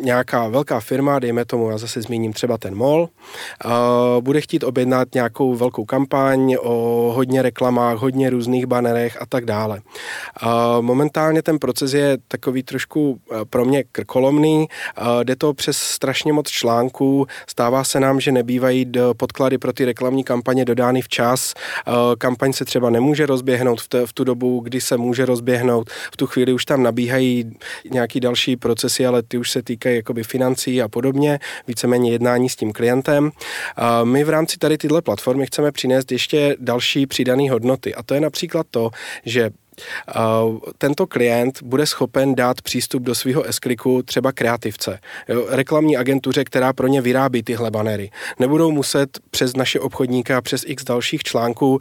nějaká 0.00 0.48
velká 0.48 0.80
firma, 0.80 1.18
dejme 1.18 1.44
tomu, 1.44 1.70
já 1.70 1.78
zase 1.78 2.02
zmíním 2.02 2.32
třeba 2.32 2.58
ten 2.58 2.74
MOL, 2.74 3.08
bude 4.20 4.40
chtít 4.40 4.64
objednat 4.64 5.14
nějakou 5.14 5.54
velkou 5.54 5.84
kampaň 5.84 6.56
o 6.60 6.72
hodně 7.16 7.42
reklamách, 7.42 7.98
hodně 7.98 8.30
různých 8.30 8.66
banerech 8.66 9.22
a 9.22 9.26
tak 9.26 9.44
dále. 9.44 9.80
Momentálně 10.80 11.42
ten 11.42 11.58
proces 11.58 11.94
je 11.94 12.18
takový 12.28 12.62
trošku 12.62 13.20
pro 13.50 13.64
mě 13.64 13.84
krkolomný, 13.92 14.66
jde 15.22 15.36
to 15.36 15.54
přes 15.54 15.76
strašně 15.78 16.32
moc 16.32 16.48
článků, 16.48 17.26
stává 17.46 17.84
se 17.84 18.00
nám, 18.00 18.20
že 18.20 18.32
nebývají 18.32 18.92
podklady 19.16 19.58
pro 19.58 19.72
ty 19.72 19.84
reklamní 19.84 20.24
kampaně 20.24 20.64
dodány 20.64 21.02
včas, 21.02 21.23
kampaň 22.18 22.52
se 22.52 22.64
třeba 22.64 22.90
nemůže 22.90 23.26
rozběhnout 23.26 23.80
v, 23.80 24.06
v 24.06 24.12
tu 24.12 24.24
dobu, 24.24 24.60
kdy 24.60 24.80
se 24.80 24.96
může 24.96 25.26
rozběhnout, 25.26 25.90
v 26.12 26.16
tu 26.16 26.26
chvíli 26.26 26.52
už 26.52 26.64
tam 26.64 26.82
nabíhají 26.82 27.56
nějaký 27.90 28.20
další 28.20 28.56
procesy, 28.56 29.06
ale 29.06 29.22
ty 29.22 29.38
už 29.38 29.50
se 29.50 29.62
týkají 29.62 29.96
jakoby 29.96 30.22
financí 30.22 30.82
a 30.82 30.88
podobně, 30.88 31.38
víceméně 31.68 32.12
jednání 32.12 32.48
s 32.48 32.56
tím 32.56 32.72
klientem. 32.72 33.30
My 34.04 34.24
v 34.24 34.28
rámci 34.28 34.58
tady 34.58 34.78
tyhle 34.78 35.02
platformy 35.02 35.46
chceme 35.46 35.72
přinést 35.72 36.12
ještě 36.12 36.56
další 36.60 37.06
přidané 37.06 37.50
hodnoty. 37.50 37.94
A 37.94 38.02
to 38.02 38.14
je 38.14 38.20
například 38.20 38.66
to, 38.70 38.90
že 39.24 39.50
tento 40.78 41.06
klient 41.06 41.62
bude 41.62 41.86
schopen 41.86 42.34
dát 42.34 42.62
přístup 42.62 43.02
do 43.02 43.14
svého 43.14 43.44
s 43.44 44.02
třeba 44.04 44.32
kreativce, 44.32 44.98
jo, 45.28 45.46
reklamní 45.48 45.96
agentuře, 45.96 46.44
která 46.44 46.72
pro 46.72 46.86
ně 46.86 47.00
vyrábí 47.00 47.42
tyhle 47.42 47.70
banery. 47.70 48.10
Nebudou 48.38 48.70
muset 48.70 49.18
přes 49.30 49.56
naše 49.56 49.80
obchodníka, 49.80 50.40
přes 50.40 50.62
x 50.66 50.84
dalších 50.84 51.22
článků 51.22 51.70
uh, 51.72 51.78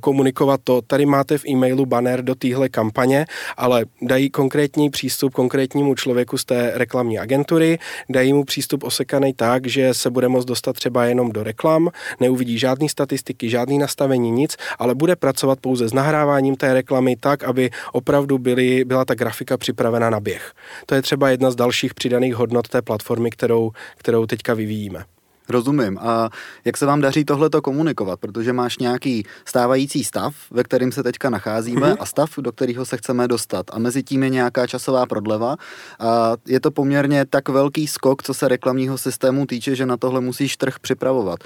komunikovat 0.00 0.60
to, 0.64 0.82
tady 0.82 1.06
máte 1.06 1.38
v 1.38 1.46
e-mailu 1.48 1.86
banner 1.86 2.24
do 2.24 2.34
téhle 2.34 2.68
kampaně, 2.68 3.26
ale 3.56 3.84
dají 4.02 4.30
konkrétní 4.30 4.90
přístup 4.90 5.34
konkrétnímu 5.34 5.94
člověku 5.94 6.38
z 6.38 6.44
té 6.44 6.72
reklamní 6.74 7.18
agentury, 7.18 7.78
dají 8.08 8.32
mu 8.32 8.44
přístup 8.44 8.84
osekaný 8.84 9.32
tak, 9.34 9.66
že 9.66 9.94
se 9.94 10.10
bude 10.10 10.28
moct 10.28 10.44
dostat 10.44 10.72
třeba 10.76 11.04
jenom 11.04 11.32
do 11.32 11.42
reklam, 11.42 11.88
neuvidí 12.20 12.58
žádný 12.58 12.88
statistiky, 12.88 13.50
žádný 13.50 13.78
nastavení, 13.78 14.30
nic, 14.30 14.56
ale 14.78 14.94
bude 14.94 15.16
pracovat 15.16 15.58
pouze 15.60 15.88
s 15.88 15.92
nahráváním 15.92 16.56
té 16.56 16.74
reklamy 16.74 17.16
tak, 17.16 17.31
tak, 17.32 17.44
aby 17.44 17.70
opravdu 17.92 18.38
byly, 18.38 18.84
byla 18.84 19.04
ta 19.04 19.14
grafika 19.14 19.56
připravena 19.56 20.10
na 20.10 20.20
běh. 20.20 20.52
To 20.86 20.94
je 20.94 21.02
třeba 21.02 21.30
jedna 21.30 21.50
z 21.50 21.56
dalších 21.56 21.94
přidaných 21.94 22.34
hodnot 22.34 22.68
té 22.68 22.82
platformy, 22.82 23.30
kterou, 23.30 23.70
kterou 23.96 24.26
teďka 24.26 24.54
vyvíjíme. 24.54 25.04
Rozumím. 25.48 25.98
A 25.98 26.30
jak 26.64 26.76
se 26.76 26.86
vám 26.86 27.00
daří 27.00 27.24
tohleto 27.24 27.62
komunikovat? 27.62 28.20
Protože 28.20 28.52
máš 28.52 28.78
nějaký 28.78 29.24
stávající 29.44 30.04
stav, 30.04 30.34
ve 30.50 30.62
kterým 30.62 30.92
se 30.92 31.02
teďka 31.02 31.30
nacházíme 31.30 31.92
mm-hmm. 31.92 31.96
a 32.00 32.06
stav, 32.06 32.30
do 32.38 32.52
kterého 32.52 32.84
se 32.84 32.96
chceme 32.96 33.28
dostat. 33.28 33.66
A 33.72 33.78
mezi 33.78 34.02
tím 34.02 34.22
je 34.22 34.30
nějaká 34.30 34.66
časová 34.66 35.06
prodleva. 35.06 35.56
A 36.00 36.36
je 36.46 36.60
to 36.60 36.70
poměrně 36.70 37.24
tak 37.24 37.48
velký 37.48 37.86
skok, 37.86 38.22
co 38.22 38.34
se 38.34 38.48
reklamního 38.48 38.98
systému 38.98 39.46
týče, 39.46 39.76
že 39.76 39.86
na 39.86 39.96
tohle 39.96 40.20
musíš 40.20 40.56
trh 40.56 40.78
připravovat. 40.78 41.38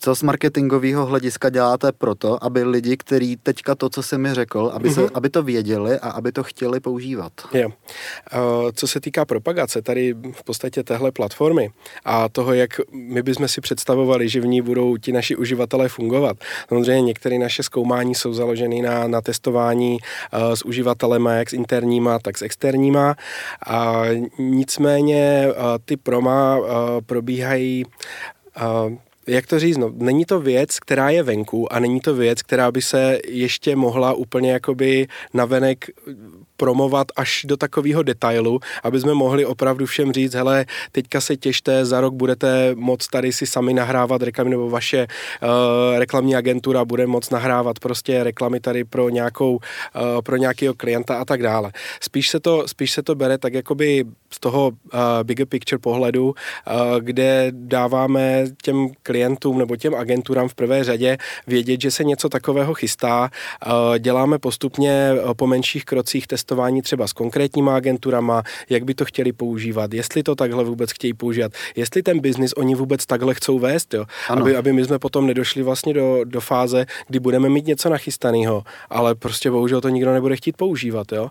Co 0.00 0.14
z 0.14 0.22
marketingového 0.22 1.06
hlediska 1.06 1.50
děláte 1.50 1.92
proto, 1.92 2.44
aby 2.44 2.64
lidi, 2.64 2.96
kteří 2.96 3.36
teďka 3.36 3.74
to, 3.74 3.88
co 3.88 4.02
jsi 4.02 4.18
mi 4.18 4.34
řekl, 4.34 4.70
aby, 4.74 4.90
se, 4.90 5.00
mm-hmm. 5.00 5.10
aby 5.14 5.30
to 5.30 5.42
věděli 5.42 5.98
a 5.98 6.10
aby 6.10 6.32
to 6.32 6.42
chtěli 6.42 6.80
používat? 6.80 7.32
Jo. 7.52 7.70
Co 8.74 8.86
se 8.86 9.00
týká 9.00 9.24
propagace 9.24 9.82
tady 9.82 10.14
v 10.32 10.44
podstatě 10.44 10.82
téhle 10.82 11.12
platformy 11.12 11.70
a 12.04 12.28
toho, 12.28 12.52
jak 12.52 12.70
my 12.92 13.22
bychom 13.22 13.48
si 13.48 13.60
představovali, 13.60 14.28
že 14.28 14.40
v 14.40 14.46
ní 14.46 14.62
budou 14.62 14.96
ti 14.96 15.12
naši 15.12 15.36
uživatelé 15.36 15.88
fungovat. 15.88 16.36
Samozřejmě 16.68 17.02
některé 17.02 17.38
naše 17.38 17.62
zkoumání 17.62 18.14
jsou 18.14 18.32
založeny 18.32 18.82
na, 18.82 19.08
na 19.08 19.20
testování 19.20 19.98
s 20.54 20.64
uživatelema, 20.64 21.32
jak 21.32 21.50
s 21.50 21.52
interníma, 21.52 22.18
tak 22.18 22.38
s 22.38 22.42
externíma. 22.42 23.14
A 23.66 24.04
nicméně 24.38 25.48
ty 25.84 25.96
proma 25.96 26.58
probíhají 27.06 27.84
jak 29.28 29.46
to 29.46 29.58
říct, 29.58 29.76
no, 29.76 29.92
není 29.94 30.24
to 30.24 30.40
věc, 30.40 30.80
která 30.80 31.10
je 31.10 31.22
venku 31.22 31.72
a 31.72 31.78
není 31.78 32.00
to 32.00 32.14
věc, 32.14 32.42
která 32.42 32.72
by 32.72 32.82
se 32.82 33.18
ještě 33.28 33.76
mohla 33.76 34.12
úplně 34.12 34.52
jakoby 34.52 35.06
navenek 35.34 35.90
promovat 36.58 37.06
až 37.16 37.46
do 37.48 37.56
takového 37.56 38.02
detailu, 38.02 38.60
aby 38.82 39.00
jsme 39.00 39.14
mohli 39.14 39.46
opravdu 39.46 39.86
všem 39.86 40.12
říct, 40.12 40.34
hele, 40.34 40.66
teďka 40.92 41.20
se 41.20 41.36
těšte, 41.36 41.84
za 41.84 42.00
rok 42.00 42.14
budete 42.14 42.74
moc 42.74 43.06
tady 43.06 43.32
si 43.32 43.46
sami 43.46 43.74
nahrávat 43.74 44.22
reklamy, 44.22 44.50
nebo 44.50 44.70
vaše 44.70 45.06
uh, 45.06 45.98
reklamní 45.98 46.36
agentura 46.36 46.84
bude 46.84 47.06
moc 47.06 47.30
nahrávat 47.30 47.78
prostě 47.78 48.24
reklamy 48.24 48.60
tady 48.60 48.84
pro 48.84 49.08
nějakou, 49.08 49.54
uh, 49.54 49.60
pro 50.24 50.36
nějakého 50.36 50.74
klienta 50.74 51.16
a 51.18 51.24
tak 51.24 51.42
dále. 51.42 51.72
Spíš 52.00 52.28
se 52.28 52.40
to, 52.40 52.68
spíš 52.68 52.90
se 52.90 53.02
to 53.02 53.14
bere 53.14 53.38
tak 53.38 53.54
jakoby 53.54 54.04
z 54.30 54.40
toho 54.40 54.68
uh, 54.68 55.00
bigger 55.22 55.46
picture 55.46 55.78
pohledu, 55.78 56.26
uh, 56.26 56.34
kde 57.00 57.48
dáváme 57.50 58.44
těm 58.62 58.88
klientům 59.02 59.58
nebo 59.58 59.76
těm 59.76 59.94
agenturám 59.94 60.48
v 60.48 60.54
prvé 60.54 60.84
řadě 60.84 61.16
vědět, 61.46 61.80
že 61.80 61.90
se 61.90 62.04
něco 62.04 62.28
takového 62.28 62.74
chystá. 62.74 63.30
Uh, 63.66 63.98
děláme 63.98 64.38
postupně 64.38 65.12
po 65.36 65.46
menších 65.46 65.84
krocích 65.84 66.26
testování 66.48 66.82
třeba 66.82 67.06
s 67.06 67.12
konkrétníma 67.12 67.76
agenturama, 67.76 68.42
jak 68.70 68.84
by 68.84 68.94
to 68.94 69.04
chtěli 69.04 69.32
používat, 69.32 69.94
jestli 69.94 70.22
to 70.22 70.34
takhle 70.34 70.64
vůbec 70.64 70.92
chtějí 70.92 71.14
používat, 71.14 71.52
jestli 71.76 72.02
ten 72.02 72.20
biznis 72.20 72.52
oni 72.56 72.74
vůbec 72.74 73.06
takhle 73.06 73.34
chcou 73.34 73.58
vést, 73.58 73.94
jo? 73.94 74.04
Aby, 74.28 74.56
aby 74.56 74.72
my 74.72 74.84
jsme 74.84 74.98
potom 74.98 75.26
nedošli 75.26 75.62
vlastně 75.62 75.94
do, 75.94 76.24
do 76.24 76.40
fáze, 76.40 76.86
kdy 77.08 77.20
budeme 77.20 77.48
mít 77.48 77.66
něco 77.66 77.88
nachystaného, 77.88 78.64
ale 78.90 79.14
prostě 79.14 79.50
bohužel 79.50 79.80
to 79.80 79.88
nikdo 79.88 80.12
nebude 80.12 80.36
chtít 80.36 80.56
používat. 80.56 81.12
Jo? 81.12 81.30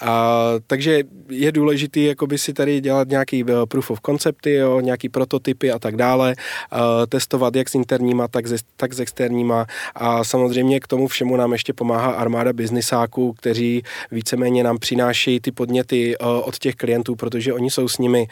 A, 0.00 0.44
takže 0.66 1.02
je 1.28 1.52
důležité 1.52 2.00
jakoby 2.00 2.38
si 2.38 2.52
tady 2.52 2.80
dělat 2.80 3.08
nějaký 3.08 3.44
uh, 3.44 3.50
proof 3.68 3.90
of 3.90 4.00
concepty, 4.06 4.54
jo, 4.54 4.80
nějaký 4.80 5.08
prototypy 5.08 5.72
a 5.72 5.78
tak 5.78 5.96
dále, 5.96 6.34
uh, 6.72 6.78
testovat 7.08 7.56
jak 7.56 7.68
s 7.68 7.74
interníma, 7.74 8.28
tak, 8.28 8.46
ze, 8.46 8.56
tak 8.76 8.92
s 8.92 9.00
externíma. 9.00 9.66
A 9.94 10.24
samozřejmě 10.24 10.80
k 10.80 10.86
tomu 10.86 11.08
všemu 11.08 11.36
nám 11.36 11.52
ještě 11.52 11.72
pomáhá 11.72 12.10
armáda 12.10 12.52
biznisáků, 12.52 13.32
kteří 13.32 13.82
víceméně 14.10 14.64
nám 14.64 14.78
přinášejí 14.78 15.40
ty 15.40 15.52
podněty 15.52 16.18
uh, 16.18 16.26
od 16.28 16.58
těch 16.58 16.74
klientů, 16.74 17.16
protože 17.16 17.52
oni 17.52 17.70
jsou 17.70 17.88
s 17.88 17.98
nimi 17.98 18.26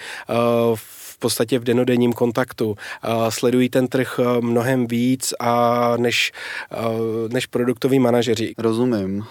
v 0.74 1.01
podstatě 1.22 1.58
v 1.58 1.64
denodenním 1.64 2.12
kontaktu. 2.12 2.74
Sledují 3.28 3.68
ten 3.68 3.88
trh 3.88 4.20
eh, 4.20 4.40
mnohem 4.40 4.86
víc 4.86 5.34
a 5.40 5.52
než, 5.96 6.32
eh, 6.72 6.76
než 7.28 7.46
produktoví 7.46 7.98
manažeři. 7.98 8.54
Rozumím. 8.58 9.24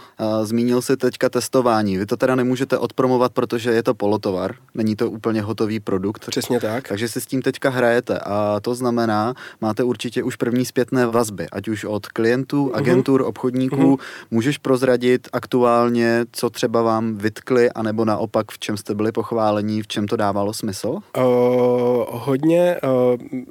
Zmínil 0.44 0.82
si 0.82 0.98
teďka 0.98 1.30
testování. 1.30 1.98
Vy 1.98 2.06
to 2.06 2.18
teda 2.18 2.36
nemůžete 2.36 2.78
odpromovat, 2.78 3.34
protože 3.34 3.72
je 3.72 3.84
to 3.84 3.94
polotovar. 3.94 4.56
Není 4.74 4.96
to 4.96 5.10
úplně 5.10 5.42
hotový 5.42 5.80
produkt. 5.80 6.26
Přesně 6.30 6.60
tak. 6.60 6.88
Takže 6.88 7.08
si 7.10 7.22
s 7.22 7.26
tím 7.26 7.42
teďka 7.42 7.70
hrajete 7.70 8.20
a 8.20 8.60
to 8.62 8.76
znamená, 8.76 9.34
máte 9.62 9.84
určitě 9.84 10.24
už 10.24 10.36
první 10.36 10.66
zpětné 10.66 11.06
vazby, 11.06 11.48
ať 11.52 11.68
už 11.68 11.84
od 11.84 12.08
klientů, 12.08 12.66
mhm. 12.66 12.76
agentur, 12.76 13.22
uh-huh. 13.22 13.28
obchodníků. 13.28 13.96
Uh-huh. 13.96 14.00
Můžeš 14.32 14.58
prozradit 14.58 15.28
aktuálně, 15.34 16.26
co 16.32 16.50
třeba 16.50 16.82
vám 16.82 17.18
vytkli, 17.18 17.72
anebo 17.72 18.06
naopak 18.06 18.52
v 18.52 18.60
čem 18.60 18.78
jste 18.78 18.96
byli 18.96 19.12
pochválení, 19.12 19.82
v 19.82 19.88
čem 19.88 20.08
to 20.08 20.16
dávalo 20.16 20.54
smysl? 20.54 21.00
Uh, 21.18 21.81
hodně, 22.10 22.76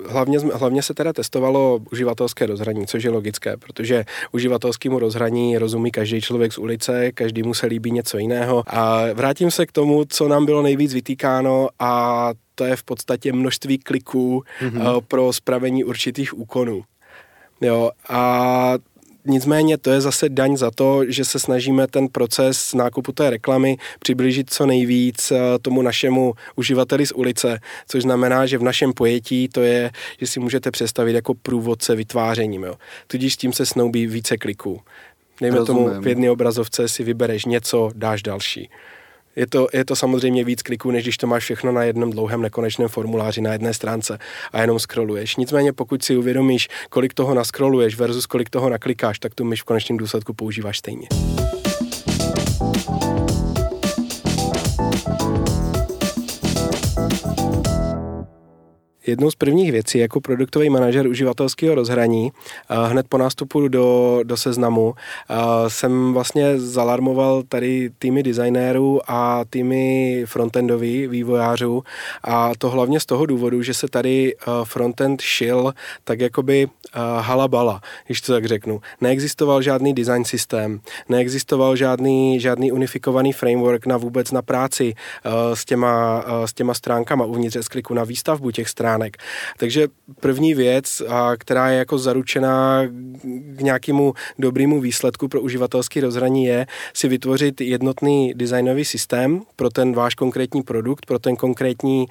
hlavně, 0.09 0.39
hlavně 0.39 0.83
se 0.83 0.95
teda 0.95 1.13
testovalo 1.13 1.81
uživatelské 1.93 2.47
rozhraní, 2.47 2.87
což 2.87 3.05
je 3.05 3.11
logické, 3.11 3.57
protože 3.57 4.05
uživatelskému 4.33 4.99
rozhraní 4.99 5.59
rozumí 5.59 5.91
každý 5.91 6.21
člověk 6.21 6.53
z 6.53 6.59
ulice, 6.59 7.13
každý 7.13 7.43
mu 7.43 7.55
se 7.55 7.67
líbí 7.67 7.91
něco 7.91 8.19
jiného. 8.19 8.63
A 8.67 9.05
vrátím 9.15 9.51
se 9.51 9.67
k 9.67 9.73
tomu, 9.73 10.05
co 10.09 10.29
nám 10.29 10.47
bylo 10.47 10.63
nejvíc 10.63 10.95
vytýkáno 10.95 11.69
a 11.79 12.31
to 12.55 12.65
je 12.65 12.77
v 12.77 12.83
podstatě 12.83 13.33
množství 13.33 13.79
kliků 13.79 14.45
mm-hmm. 14.61 15.01
pro 15.09 15.33
spravení 15.33 15.85
určitých 15.85 16.39
úkonů. 16.39 16.83
Jo, 17.61 17.91
a 18.09 18.75
Nicméně 19.25 19.79
to 19.79 19.91
je 19.91 20.01
zase 20.01 20.29
daň 20.29 20.57
za 20.57 20.71
to, 20.71 21.03
že 21.09 21.25
se 21.25 21.39
snažíme 21.39 21.87
ten 21.87 22.09
proces 22.09 22.75
nákupu 22.75 23.13
té 23.13 23.31
reklamy 23.31 23.77
přiblížit 23.99 24.51
co 24.51 24.67
nejvíc 24.67 25.31
eh, 25.31 25.39
tomu 25.63 25.83
našemu 25.83 26.35
uživateli 26.57 27.07
z 27.07 27.13
ulice, 27.13 27.61
což 27.89 28.03
znamená, 28.03 28.47
že 28.47 28.59
v 28.59 28.63
našem 28.63 28.93
pojetí 28.93 29.49
to 29.49 29.63
je, 29.63 29.91
že 30.21 30.27
si 30.27 30.41
můžete 30.41 30.71
představit 30.71 31.13
jako 31.13 31.35
průvodce 31.35 31.97
vytvářením. 31.97 32.65
Jo. 32.65 32.75
Tudíž 33.07 33.35
s 33.35 33.37
tím 33.37 33.53
se 33.53 33.67
snoubí 33.67 34.07
více 34.07 34.37
kliků. 34.37 34.81
Dejme 35.41 35.59
Rozumím. 35.59 35.85
tomu, 35.85 36.01
v 36.01 36.07
jedné 36.07 36.31
obrazovce 36.31 36.89
si 36.89 37.05
vybereš 37.05 37.45
něco, 37.45 37.91
dáš 37.95 38.23
další. 38.23 38.71
Je 39.37 39.47
to, 39.47 39.69
je 39.73 39.85
to 39.85 39.97
samozřejmě 39.97 40.45
víc 40.45 40.63
kliků, 40.63 40.91
než 40.91 41.03
když 41.03 41.17
to 41.17 41.27
máš 41.27 41.43
všechno 41.45 41.73
na 41.73 41.83
jednom 41.83 42.11
dlouhém 42.11 42.43
nekonečném 42.43 42.89
formuláři 42.89 43.41
na 43.41 43.53
jedné 43.53 43.75
stránce 43.75 44.19
a 44.53 44.61
jenom 44.61 44.79
scrolluješ. 44.79 45.37
Nicméně 45.37 45.73
pokud 45.73 46.05
si 46.05 46.17
uvědomíš, 46.17 46.69
kolik 46.91 47.15
toho 47.15 47.35
naskroluješ 47.35 47.97
versus 47.97 48.27
kolik 48.27 48.51
toho 48.51 48.69
naklikáš, 48.71 49.19
tak 49.19 49.35
tu 49.35 49.45
myš 49.45 49.63
v 49.63 49.65
konečném 49.65 49.97
důsledku 49.97 50.35
používáš 50.35 50.79
stejně. 50.79 51.09
Jednou 59.11 59.31
z 59.31 59.35
prvních 59.35 59.73
věcí 59.73 59.99
jako 59.99 60.21
produktový 60.21 60.71
manažer 60.71 61.07
uživatelského 61.07 61.75
rozhraní 61.75 62.33
hned 62.69 63.07
po 63.09 63.19
nástupu 63.19 63.69
do, 63.69 64.21
do 64.23 64.37
seznamu 64.37 64.95
jsem 65.69 66.13
vlastně 66.13 66.59
zalarmoval 66.59 67.43
tady 67.49 67.91
týmy 67.99 68.23
designérů 68.23 69.01
a 69.07 69.45
týmy 69.51 70.25
frontendový 70.27 71.07
vývojářů 71.07 71.83
a 72.25 72.53
to 72.59 72.71
hlavně 72.71 73.01
z 73.01 73.07
toho 73.07 73.27
důvodu, 73.27 73.63
že 73.63 73.75
se 73.75 73.89
tady 73.89 74.35
frontend 74.65 75.21
šil 75.21 75.75
tak 76.05 76.21
jakoby 76.21 76.69
halabala, 77.21 77.81
když 78.07 78.21
to 78.21 78.33
tak 78.33 78.47
řeknu. 78.47 78.81
Neexistoval 79.01 79.63
žádný 79.63 79.95
design 79.95 80.25
systém, 80.25 80.81
neexistoval 81.09 81.77
žádný, 81.77 82.41
žádný 82.41 82.73
unifikovaný 82.73 83.33
framework 83.33 83.87
na 83.87 83.97
vůbec 83.97 84.33
na 84.33 84.43
práci 84.43 84.95
s 85.55 85.65
těma, 85.65 86.25
s 86.45 86.53
těma 86.53 86.75
stránkama 86.75 87.25
uvnitř 87.25 87.57
S-Clicku 87.57 87.95
na 87.95 88.05
výstavbu 88.05 88.51
těch 88.51 88.69
stránek. 89.01 89.17
Takže 89.59 89.89
první 90.21 90.55
věc, 90.55 91.03
která 91.39 91.71
je 91.71 91.79
jako 91.79 91.99
zaručená 91.99 92.87
k 93.57 93.61
nějakému 93.61 94.15
dobrému 94.39 94.81
výsledku 94.81 95.29
pro 95.29 95.41
uživatelský 95.41 96.01
rozhraní 96.01 96.45
je 96.45 96.67
si 96.95 97.09
vytvořit 97.09 97.61
jednotný 97.61 98.35
designový 98.35 98.85
systém 98.85 99.43
pro 99.57 99.71
ten 99.71 99.93
váš 99.93 100.15
konkrétní 100.15 100.63
produkt, 100.63 101.07
pro 101.07 101.19
ten 101.19 101.37
konkrétní, 101.37 102.07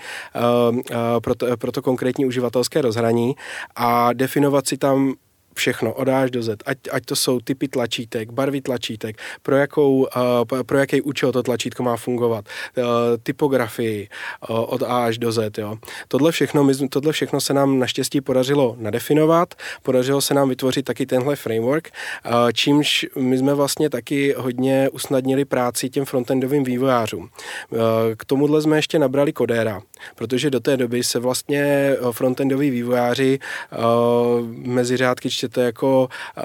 pro 1.23 1.35
to, 1.35 1.57
pro 1.57 1.71
to 1.71 1.81
konkrétní 1.81 2.25
uživatelské 2.25 2.81
rozhraní 2.81 3.35
a 3.75 4.13
definovat 4.13 4.67
si 4.67 4.77
tam 4.77 5.13
všechno, 5.59 5.93
od 5.93 6.07
A 6.07 6.21
až 6.21 6.31
do 6.31 6.43
Z, 6.43 6.63
ať, 6.65 6.77
ať 6.91 7.05
to 7.05 7.15
jsou 7.15 7.39
typy 7.39 7.67
tlačítek, 7.67 8.31
barvy 8.31 8.61
tlačítek, 8.61 9.17
pro, 9.41 9.55
jakou, 9.55 10.07
uh, 10.51 10.63
pro 10.63 10.77
jaký 10.77 11.01
účel 11.01 11.31
to 11.31 11.43
tlačítko 11.43 11.83
má 11.83 11.97
fungovat, 11.97 12.45
uh, 12.77 12.83
typografii 13.23 14.07
uh, 14.49 14.73
od 14.73 14.83
A 14.83 15.05
až 15.05 15.17
do 15.17 15.31
Z. 15.31 15.57
Jo. 15.57 15.77
Tohle, 16.07 16.31
všechno, 16.31 16.63
my, 16.63 16.73
tohle 16.89 17.11
všechno 17.13 17.41
se 17.41 17.53
nám 17.53 17.79
naštěstí 17.79 18.21
podařilo 18.21 18.75
nadefinovat, 18.79 19.53
podařilo 19.83 20.21
se 20.21 20.33
nám 20.33 20.49
vytvořit 20.49 20.85
taky 20.85 21.05
tenhle 21.05 21.35
framework, 21.35 21.89
uh, 21.89 22.51
čímž 22.53 23.05
my 23.15 23.37
jsme 23.37 23.53
vlastně 23.53 23.89
taky 23.89 24.35
hodně 24.37 24.89
usnadnili 24.89 25.45
práci 25.45 25.89
těm 25.89 26.05
frontendovým 26.05 26.63
vývojářům. 26.63 27.23
Uh, 27.23 27.79
k 28.17 28.25
tomuhle 28.25 28.61
jsme 28.61 28.77
ještě 28.77 28.99
nabrali 28.99 29.33
kodéra, 29.33 29.81
protože 30.15 30.49
do 30.49 30.59
té 30.59 30.77
doby 30.77 31.03
se 31.03 31.19
vlastně 31.19 31.95
frontendoví 32.11 32.69
vývojáři 32.69 33.39
uh, 33.39 34.47
mezi 34.47 34.97
řádky 34.97 35.29
čtěte 35.49 35.61
jako 35.61 36.09
uh, 36.37 36.43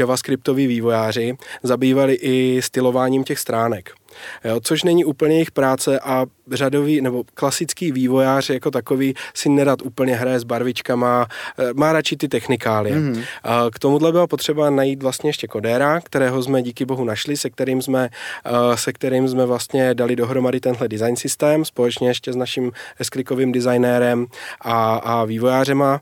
javascriptoví 0.00 0.66
vývojáři, 0.66 1.36
zabývali 1.62 2.14
i 2.14 2.62
stylováním 2.62 3.24
těch 3.24 3.38
stránek. 3.38 3.99
Jo, 4.44 4.60
což 4.60 4.82
není 4.82 5.04
úplně 5.04 5.34
jejich 5.34 5.50
práce 5.50 6.00
a 6.00 6.26
řadový 6.52 7.00
nebo 7.00 7.24
klasický 7.34 7.92
vývojář 7.92 8.50
jako 8.50 8.70
takový 8.70 9.14
si 9.34 9.48
nerad 9.48 9.82
úplně 9.82 10.16
hraje 10.16 10.40
s 10.40 10.44
barvičkama, 10.44 11.26
eh, 11.58 11.70
má 11.74 11.92
radši 11.92 12.16
ty 12.16 12.28
technikálie. 12.28 12.96
Mm-hmm. 12.96 13.24
K 13.72 13.78
tomuhle 13.78 14.12
bylo 14.12 14.26
potřeba 14.26 14.70
najít 14.70 15.02
vlastně 15.02 15.28
ještě 15.28 15.46
kodéra, 15.46 16.00
kterého 16.00 16.42
jsme 16.42 16.62
díky 16.62 16.84
bohu 16.84 17.04
našli, 17.04 17.36
se 17.36 17.50
kterým 17.50 17.82
jsme, 17.82 18.08
eh, 18.44 18.76
se 18.76 18.92
kterým 18.92 19.28
jsme 19.28 19.46
vlastně 19.46 19.94
dali 19.94 20.16
dohromady 20.16 20.60
tenhle 20.60 20.88
design 20.88 21.16
systém 21.16 21.64
společně 21.64 22.08
ještě 22.08 22.32
s 22.32 22.36
naším 22.36 22.72
esklikovým 22.98 23.52
designérem 23.52 24.26
a, 24.60 24.96
a 24.96 25.24
vývojářema. 25.24 26.00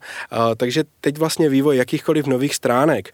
Takže 0.56 0.84
teď 1.00 1.18
vlastně 1.18 1.48
vývoj 1.48 1.76
jakýchkoliv 1.76 2.26
nových 2.26 2.54
stránek 2.54 3.10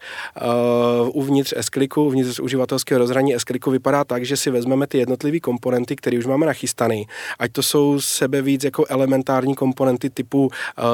uvnitř 1.13 1.53
eskliku, 1.57 2.03
uvnitř 2.03 2.39
uživatelského 2.39 2.99
rozhraní 2.99 3.35
eskliku 3.35 3.71
vypadá 3.71 4.03
tak, 4.03 4.25
že 4.25 4.37
si 4.37 4.51
vezmeme 4.51 4.87
ty 4.87 4.94
jednotlivé 4.97 5.39
komponenty, 5.39 5.95
které 5.95 6.17
už 6.17 6.25
máme 6.25 6.45
nachystané, 6.45 7.03
ať 7.39 7.51
to 7.51 7.63
jsou 7.63 8.01
sebe 8.01 8.41
víc 8.41 8.63
jako 8.63 8.85
elementární 8.89 9.55
komponenty 9.55 10.09
typu 10.09 10.45
uh, 10.45 10.51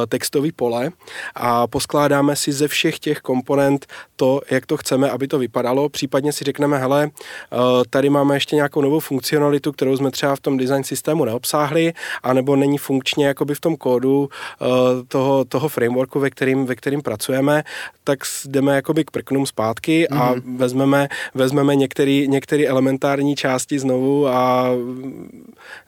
textový 0.08 0.52
pole 0.52 0.90
a 1.36 1.68
poskládáme 1.68 2.36
si 2.36 2.52
ze 2.52 2.68
všech 2.68 3.00
těch 3.00 3.20
komponent 3.20 3.86
to, 4.16 4.42
jak 4.52 4.66
to 4.66 4.78
chceme, 4.78 5.10
aby 5.10 5.28
to 5.28 5.40
vypadalo. 5.40 5.90
Případně 5.90 6.34
si 6.34 6.44
řekneme, 6.44 6.78
hele, 6.78 7.08
uh, 7.08 7.60
tady 7.90 8.10
máme 8.10 8.36
ještě 8.36 8.56
nějakou 8.56 8.82
novou 8.82 9.00
funkcionalitu, 9.00 9.72
kterou 9.72 9.98
jsme 9.98 10.12
třeba 10.12 10.36
v 10.36 10.40
tom 10.40 10.58
design 10.58 10.84
systému 10.84 11.26
neobsáhli, 11.26 11.94
anebo 12.24 12.56
není 12.56 12.78
funkčně 12.78 13.28
jakoby 13.28 13.56
v 13.56 13.60
tom 13.60 13.76
kódu 13.76 14.30
uh, 14.62 14.68
toho, 15.08 15.46
toho 15.46 15.70
frameworku, 15.70 16.20
ve 16.20 16.30
kterým, 16.30 16.66
ve 16.66 16.76
kterým 16.76 17.02
pracujeme, 17.02 17.64
tak 18.04 18.20
jdeme 18.46 18.76
jakoby 18.76 19.06
k 19.06 19.12
prknům 19.12 19.46
zpátky 19.46 20.08
a 20.08 20.34
mm-hmm. 20.34 20.58
vezmeme, 20.58 21.08
vezmeme 21.34 21.76
některé 21.76 22.66
elementární 22.68 23.36
části 23.36 23.80
znovu 23.82 24.28
a 24.28 24.70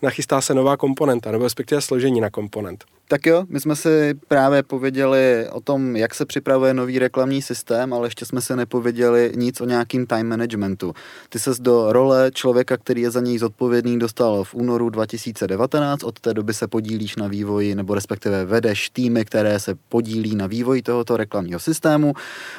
nachystá 0.02 0.42
se 0.42 0.54
nová 0.54 0.78
komponenta, 0.78 1.32
nebo 1.32 1.44
respektive 1.44 1.82
složení 1.82 2.22
na 2.22 2.30
komponent. 2.30 2.84
Tak 3.08 3.26
jo, 3.26 3.46
my 3.50 3.60
jsme 3.60 3.76
si 3.76 4.14
právě 4.28 4.64
pověděli 4.64 5.48
o 5.52 5.62
tom, 5.62 5.96
jak 5.96 6.16
se 6.16 6.26
připravuje 6.26 6.74
nový 6.74 7.00
reklamní 7.00 7.42
systém, 7.42 7.94
ale 7.94 8.08
ještě 8.08 8.26
jsme 8.26 8.42
si 8.42 8.56
nepověděli 8.56 9.32
nic 9.36 9.62
o 9.62 9.66
nějakým 9.66 10.06
time 10.06 10.28
managementu. 10.28 10.94
Ty 11.30 11.40
ses 11.40 11.60
do 11.60 11.94
role 11.94 12.32
člověka, 12.34 12.78
který 12.78 13.02
je 13.02 13.12
za 13.12 13.22
něj 13.22 13.38
zodpovědný, 13.38 14.00
dostal 14.00 14.44
v 14.44 14.54
únoru 14.54 14.90
2019, 14.90 16.04
od 16.04 16.20
té 16.20 16.34
doby 16.34 16.54
se 16.54 16.68
podílíš 16.68 17.16
na 17.16 17.28
vývoji, 17.28 17.76
nebo 17.76 17.96
respektive 17.96 18.46
vedeš 18.46 18.90
týmy, 18.90 19.26
které 19.26 19.60
se 19.60 19.76
podílí 19.90 20.36
na 20.36 20.48
vývoji 20.48 20.82
tohoto 20.82 21.18
reklamního 21.18 21.60
systému. 21.60 22.14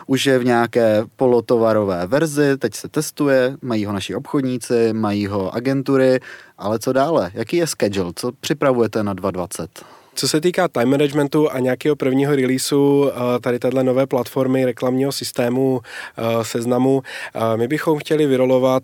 Už 0.06 0.26
je 0.26 0.38
v 0.38 0.44
nějaké 0.44 1.04
polotovarové 1.16 2.06
verzi, 2.06 2.56
teď 2.58 2.74
se 2.74 2.88
testuje, 2.88 3.56
mají 3.62 3.84
ho 3.84 3.92
naši 3.92 4.14
obchodníci, 4.14 4.92
mají 4.92 5.26
ho 5.26 5.54
agentury, 5.54 6.20
ale 6.58 6.78
co 6.78 6.92
dále? 6.92 7.30
Jaký 7.34 7.56
je 7.56 7.66
schedule? 7.66 8.12
Co 8.16 8.32
připravujete 8.32 9.02
na 9.02 9.12
2020? 9.12 9.93
Co 10.16 10.28
se 10.28 10.40
týká 10.40 10.68
time 10.68 10.90
managementu 10.90 11.52
a 11.52 11.58
nějakého 11.58 11.96
prvního 11.96 12.36
releaseu 12.36 13.10
eh, 13.10 13.40
tady 13.40 13.58
téhle 13.58 13.84
nové 13.84 14.06
platformy 14.06 14.64
reklamního 14.64 15.12
systému 15.12 15.80
eh, 16.16 16.44
seznamu, 16.44 17.02
eh, 17.34 17.56
my 17.56 17.68
bychom 17.68 17.98
chtěli 17.98 18.26
vyrolovat 18.26 18.82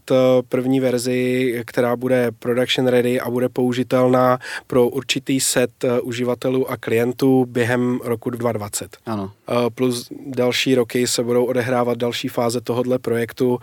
první 0.48 0.80
verzi, 0.80 1.62
která 1.66 1.96
bude 1.96 2.30
production 2.38 2.86
ready 2.86 3.20
a 3.20 3.30
bude 3.30 3.48
použitelná 3.48 4.38
pro 4.66 4.88
určitý 4.88 5.40
set 5.40 5.70
uživatelů 6.02 6.70
a 6.70 6.76
klientů 6.76 7.46
během 7.48 8.00
roku 8.04 8.30
2020. 8.30 8.96
Ano. 9.06 9.32
Plus 9.74 10.08
další 10.26 10.74
roky 10.74 11.06
se 11.06 11.22
budou 11.22 11.44
odehrávat 11.44 11.98
další 11.98 12.28
fáze 12.28 12.60
tohohle 12.60 12.98
projektu, 12.98 13.58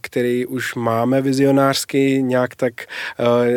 který 0.00 0.46
už 0.46 0.74
máme 0.74 1.22
vizionářsky 1.22 2.22
nějak 2.22 2.56
tak, 2.56 2.72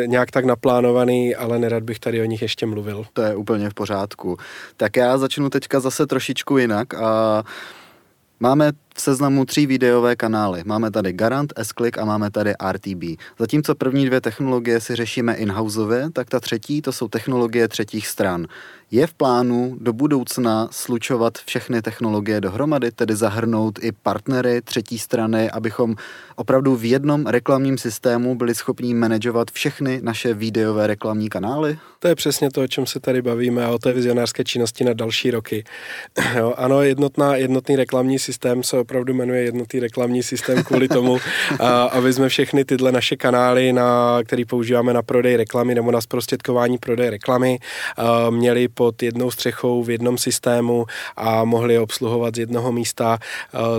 nějak 0.06 0.30
tak 0.30 0.44
naplánovaný, 0.44 1.34
ale 1.34 1.58
nerad 1.58 1.82
bych 1.82 1.98
tady 1.98 2.22
o 2.22 2.24
nich 2.24 2.42
ještě 2.42 2.66
mluvil 2.66 2.97
pochopil. 2.98 3.12
To 3.12 3.22
je 3.22 3.36
úplně 3.36 3.70
v 3.70 3.74
pořádku. 3.74 4.36
Tak 4.76 4.96
já 4.96 5.18
začnu 5.18 5.50
teďka 5.50 5.80
zase 5.80 6.06
trošičku 6.06 6.58
jinak 6.58 6.94
a 6.94 7.42
máme 8.40 8.72
v 8.98 9.00
seznamu 9.00 9.44
tří 9.44 9.66
videové 9.66 10.16
kanály. 10.16 10.62
Máme 10.64 10.90
tady 10.90 11.12
Garant, 11.12 11.52
S-Click 11.56 11.98
a 11.98 12.04
máme 12.04 12.30
tady 12.30 12.54
RTB. 12.72 13.20
Zatímco 13.38 13.74
první 13.74 14.06
dvě 14.06 14.20
technologie 14.20 14.80
si 14.80 14.96
řešíme 14.96 15.34
in-houseově, 15.34 16.10
tak 16.12 16.28
ta 16.28 16.40
třetí 16.40 16.82
to 16.82 16.92
jsou 16.92 17.08
technologie 17.08 17.68
třetích 17.68 18.08
stran. 18.08 18.46
Je 18.90 19.06
v 19.06 19.14
plánu 19.14 19.76
do 19.80 19.92
budoucna 19.92 20.68
slučovat 20.70 21.38
všechny 21.38 21.82
technologie 21.82 22.40
dohromady, 22.40 22.90
tedy 22.90 23.16
zahrnout 23.16 23.78
i 23.82 23.92
partnery 23.92 24.62
třetí 24.62 24.98
strany, 24.98 25.50
abychom 25.50 25.94
opravdu 26.36 26.76
v 26.76 26.84
jednom 26.84 27.26
reklamním 27.26 27.78
systému 27.78 28.34
byli 28.34 28.54
schopni 28.54 28.94
manažovat 28.94 29.50
všechny 29.50 30.00
naše 30.02 30.34
videové 30.34 30.86
reklamní 30.86 31.28
kanály? 31.28 31.78
To 31.98 32.08
je 32.08 32.14
přesně 32.14 32.50
to, 32.50 32.62
o 32.62 32.66
čem 32.66 32.86
se 32.86 33.00
tady 33.00 33.22
bavíme 33.22 33.64
a 33.64 33.70
o 33.70 33.78
té 33.78 33.92
vizionářské 33.92 34.44
činnosti 34.44 34.84
na 34.84 34.92
další 34.92 35.30
roky. 35.30 35.64
Jo, 36.36 36.54
ano, 36.56 36.82
jednotná, 36.82 37.36
jednotný 37.36 37.76
reklamní 37.76 38.18
systém 38.18 38.62
se 38.62 38.78
opravdu 38.88 39.14
jmenuje 39.14 39.42
jednotný 39.42 39.80
reklamní 39.80 40.22
systém 40.22 40.64
kvůli 40.64 40.88
tomu, 40.88 41.18
a, 41.60 41.82
aby 41.82 42.12
jsme 42.12 42.28
všechny 42.28 42.64
tyhle 42.64 42.92
naše 42.92 43.16
kanály, 43.16 43.72
na, 43.72 44.18
který 44.24 44.44
používáme 44.44 44.92
na 44.92 45.02
prodej 45.02 45.36
reklamy 45.36 45.74
nebo 45.74 45.92
na 45.92 46.00
zprostředkování 46.00 46.78
prodej 46.78 47.10
reklamy, 47.10 47.58
a, 47.96 48.30
měli 48.30 48.68
pod 48.68 49.02
jednou 49.02 49.30
střechou 49.30 49.82
v 49.82 49.90
jednom 49.90 50.18
systému 50.18 50.86
a 51.16 51.44
mohli 51.44 51.74
je 51.74 51.80
obsluhovat 51.80 52.34
z 52.34 52.38
jednoho 52.38 52.72
místa, 52.72 53.18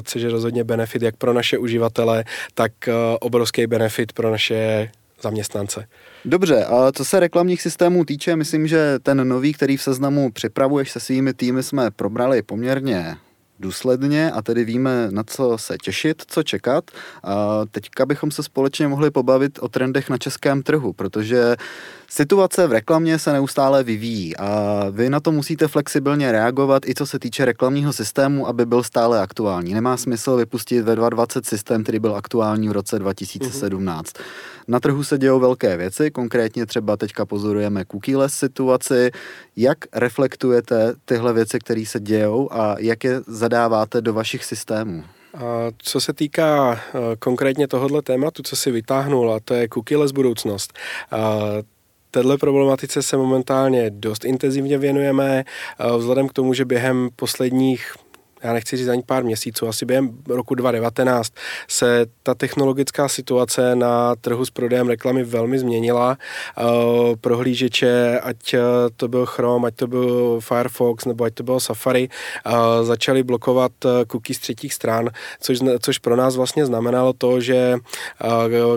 což 0.03 0.21
je 0.21 0.29
rozhodně 0.29 0.63
benefit 0.63 1.01
jak 1.01 1.15
pro 1.15 1.33
naše 1.33 1.57
uživatele, 1.57 2.23
tak 2.53 2.71
obrovský 3.19 3.67
benefit 3.67 4.13
pro 4.13 4.31
naše 4.31 4.89
zaměstnance. 5.21 5.87
Dobře, 6.25 6.65
a 6.65 6.91
co 6.91 7.05
se 7.05 7.19
reklamních 7.19 7.61
systémů 7.61 8.05
týče, 8.05 8.35
myslím, 8.35 8.67
že 8.67 8.99
ten 8.99 9.27
nový, 9.27 9.53
který 9.53 9.77
v 9.77 9.81
seznamu 9.81 10.31
připravuješ 10.31 10.91
se 10.91 10.99
svými 10.99 11.33
týmy, 11.33 11.63
jsme 11.63 11.91
probrali 11.91 12.41
poměrně 12.41 13.15
důsledně 13.59 14.31
a 14.31 14.41
tedy 14.41 14.63
víme, 14.63 15.07
na 15.11 15.23
co 15.23 15.57
se 15.57 15.77
těšit, 15.77 16.23
co 16.27 16.43
čekat. 16.43 16.91
A 17.23 17.65
teďka 17.71 18.05
bychom 18.05 18.31
se 18.31 18.43
společně 18.43 18.87
mohli 18.87 19.11
pobavit 19.11 19.59
o 19.61 19.67
trendech 19.67 20.09
na 20.09 20.17
českém 20.17 20.63
trhu, 20.63 20.93
protože 20.93 21.55
situace 22.09 22.67
v 22.67 22.71
reklamě 22.71 23.19
se 23.19 23.33
neustále 23.33 23.83
vyvíjí 23.83 24.37
a 24.37 24.85
vy 24.91 25.09
na 25.09 25.19
to 25.19 25.31
musíte 25.31 25.67
flexibilně 25.67 26.31
reagovat 26.31 26.85
i 26.85 26.95
co 26.95 27.05
se 27.05 27.19
týče 27.19 27.45
reklamního 27.45 27.93
systému, 27.93 28.47
aby 28.47 28.65
byl 28.65 28.83
stále 28.83 29.19
aktuální. 29.19 29.73
Nemá 29.73 29.97
smysl 29.97 30.35
vypustit 30.35 30.81
ve 30.81 30.95
2020 30.95 31.45
systém, 31.45 31.83
který 31.83 31.99
byl 31.99 32.15
aktuální 32.15 32.69
v 32.69 32.71
roce 32.71 32.99
2017. 32.99 34.13
Mm-hmm. 34.13 34.21
Na 34.69 34.79
trhu 34.79 35.03
se 35.03 35.17
dějou 35.17 35.39
velké 35.39 35.77
věci, 35.77 36.11
konkrétně 36.11 36.65
třeba 36.65 36.97
teďka 36.97 37.25
pozorujeme 37.25 37.85
cookieless 37.85 38.33
situaci. 38.33 39.11
Jak 39.55 39.77
reflektujete 39.93 40.93
tyhle 41.05 41.33
věci, 41.33 41.59
které 41.59 41.85
se 41.85 41.99
dějou 41.99 42.49
a 42.51 42.75
jak 42.79 43.03
je 43.03 43.21
zadáváte 43.27 44.01
do 44.01 44.13
vašich 44.13 44.45
systémů? 44.45 45.03
A 45.33 45.67
co 45.77 46.01
se 46.01 46.13
týká 46.13 46.71
uh, 46.71 46.99
konkrétně 47.19 47.67
tohohle 47.67 48.01
tématu, 48.01 48.43
co 48.43 48.55
si 48.55 48.71
vytáhnul, 48.71 49.33
a 49.33 49.39
to 49.39 49.53
je 49.53 49.67
cookieless 49.67 50.11
budoucnost, 50.11 50.73
uh, 51.13 51.19
Téhle 52.11 52.37
problematice 52.37 53.03
se 53.03 53.17
momentálně 53.17 53.89
dost 53.89 54.25
intenzivně 54.25 54.77
věnujeme, 54.77 55.43
vzhledem 55.97 56.27
k 56.27 56.33
tomu, 56.33 56.53
že 56.53 56.65
během 56.65 57.09
posledních 57.15 57.93
já 58.43 58.53
nechci 58.53 58.77
říct 58.77 58.87
ani 58.87 59.03
pár 59.05 59.23
měsíců, 59.23 59.67
asi 59.67 59.85
během 59.85 60.09
roku 60.27 60.55
2019 60.55 61.33
se 61.67 62.05
ta 62.23 62.35
technologická 62.35 63.07
situace 63.07 63.75
na 63.75 64.15
trhu 64.15 64.45
s 64.45 64.49
prodejem 64.49 64.87
reklamy 64.87 65.23
velmi 65.23 65.59
změnila. 65.59 66.17
Uh, 66.61 67.15
prohlížeče, 67.21 68.19
ať 68.19 68.53
eh, 68.53 68.59
to 68.95 69.07
byl 69.07 69.25
Chrome, 69.25 69.67
ať 69.67 69.75
to 69.75 69.87
byl 69.87 70.39
Firefox 70.39 71.05
nebo 71.05 71.23
ať 71.23 71.33
to 71.33 71.43
bylo 71.43 71.59
Safari, 71.59 72.09
uh, 72.45 72.53
začali 72.85 73.23
blokovat 73.23 73.71
cookies 74.11 74.37
z 74.37 74.41
třetích 74.41 74.73
stran, 74.73 75.09
což, 75.41 75.59
což 75.81 75.97
pro 75.97 76.15
nás 76.15 76.35
vlastně 76.35 76.65
znamenalo 76.65 77.13
to, 77.13 77.41
že 77.41 77.77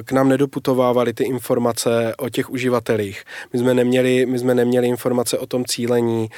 k 0.05 0.12
nám 0.12 0.29
nedoputovávaly 0.29 1.12
ty 1.12 1.25
informace 1.25 2.14
o 2.18 2.29
těch 2.29 2.51
uživatelích. 2.51 3.25
My 3.53 3.59
jsme 3.59 3.75
neměli, 3.75 4.27
my 4.27 4.38
jsme 4.38 4.55
neměli 4.55 4.87
informace 4.88 5.38
o 5.38 5.46
tom 5.46 5.64
cílení, 5.64 6.29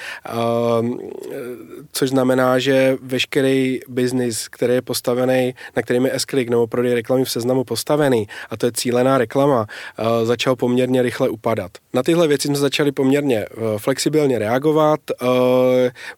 což 1.93 2.11
znamená, 2.11 2.59
že 2.59 2.97
veškerý 3.15 3.81
biznis, 3.89 4.49
který 4.49 4.75
je 4.75 4.83
postavený, 4.83 5.55
na 5.77 5.83
kterým 5.83 6.07
je 6.07 6.13
s 6.15 6.27
nebo 6.51 6.67
prodej 6.67 6.95
reklamy 6.95 7.25
v 7.25 7.31
seznamu 7.31 7.65
postavený, 7.65 8.27
a 8.51 8.57
to 8.57 8.67
je 8.67 8.73
cílená 8.73 9.19
reklama, 9.19 9.61
uh, 9.61 10.27
začal 10.27 10.57
poměrně 10.57 11.03
rychle 11.03 11.29
upadat. 11.29 11.71
Na 11.95 12.03
tyhle 12.03 12.29
věci 12.29 12.49
jsme 12.49 12.57
začali 12.57 12.93
poměrně 12.93 13.47
uh, 13.47 13.79
flexibilně 13.79 14.39
reagovat. 14.39 15.01
Uh, 15.23 15.29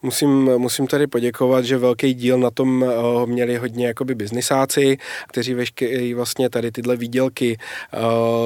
musím, 0.02 0.30
musím 0.56 0.86
tady 0.86 1.06
poděkovat, 1.06 1.64
že 1.64 1.78
velký 1.78 2.14
díl 2.14 2.38
na 2.38 2.50
tom 2.50 2.84
měli 3.26 3.56
hodně 3.56 3.86
jakoby 3.86 4.14
biznisáci, 4.14 4.96
kteří 5.28 5.54
veškerý 5.54 6.14
vlastně 6.14 6.50
tady 6.50 6.72
tyhle 6.72 6.96
výdělky 6.96 7.58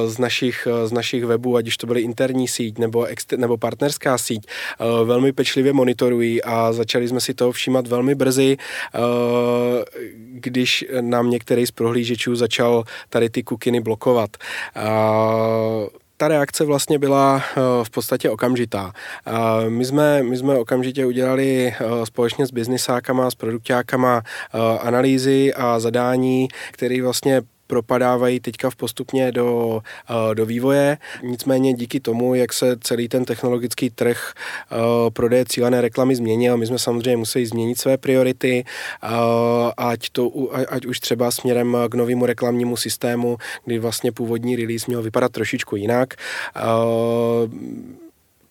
z, 0.07 0.19
našich, 0.19 0.69
z 0.85 0.93
našich 0.93 1.25
webů, 1.25 1.57
ať 1.57 1.67
už 1.69 1.77
to 1.77 1.87
byly 1.87 2.01
interní 2.01 2.49
síť 2.49 2.79
nebo, 2.79 3.03
exter- 3.03 3.39
nebo 3.39 3.57
partnerská 3.57 4.19
síť, 4.19 4.43
velmi 5.05 5.33
pečlivě 5.33 5.73
monitorují 5.73 6.43
a 6.43 6.73
začali 6.73 7.09
jsme 7.09 7.21
si 7.21 7.35
toho 7.35 7.53
všímat 7.53 7.87
velmi 7.87 8.15
brzy 8.15 8.40
brzy, 8.41 8.57
eh, 8.57 8.99
když 10.33 10.85
nám 11.01 11.31
některý 11.31 11.67
z 11.67 11.71
prohlížečů 11.71 12.37
začal 12.37 12.85
tady 13.09 13.31
ty 13.31 13.43
kukiny 13.43 13.81
blokovat 13.81 14.31
eh, 14.77 14.81
ta 16.17 16.29
reakce 16.29 16.65
vlastně 16.65 16.99
byla 16.99 17.43
eh, 17.43 17.61
v 17.83 17.91
podstatě 17.91 18.31
okamžitá. 18.31 18.93
My 19.69 19.85
jsme, 19.85 20.23
my 20.23 20.37
jsme 20.37 20.59
okamžitě 20.59 21.07
udělali 21.07 21.75
společně 22.05 22.47
s 22.47 22.51
biznisákama, 22.51 23.31
s 23.31 23.35
produktákama 23.35 24.23
analýzy 24.81 25.55
a 25.55 25.81
zadání, 25.81 26.49
které 26.73 27.03
vlastně 27.03 27.43
propadávají 27.71 28.41
teďka 28.41 28.71
v 28.71 28.77
postupně 28.77 29.33
do, 29.33 29.81
eh, 30.11 30.35
do 30.35 30.47
vývoje. 30.47 30.99
Nicméně 31.23 31.75
díky 31.75 32.01
tomu, 32.01 32.35
jak 32.35 32.53
se 32.53 32.77
celý 32.83 33.09
ten 33.09 33.25
technologický 33.25 33.91
trh 33.91 34.35
eh, 34.35 34.77
prodeje 35.11 35.45
cílené 35.45 35.81
reklamy 35.81 36.17
změnil, 36.19 36.57
my 36.57 36.67
jsme 36.67 36.79
samozřejmě 36.79 37.17
museli 37.17 37.47
změnit 37.47 37.79
své 37.79 37.95
priority, 37.95 38.65
eh, 38.67 39.09
ať, 39.77 40.11
to, 40.11 40.51
ať 40.69 40.87
už 40.87 41.01
třeba 41.01 41.31
směrem 41.31 41.77
k 41.89 41.95
novému 41.95 42.27
reklamnímu 42.27 42.77
systému, 42.77 43.39
kdy 43.65 43.79
vlastně 43.79 44.13
původní 44.13 44.57
release 44.57 44.85
měl 44.89 45.03
vypadat 45.03 45.33
trošičku 45.33 45.77
jinak 45.77 46.15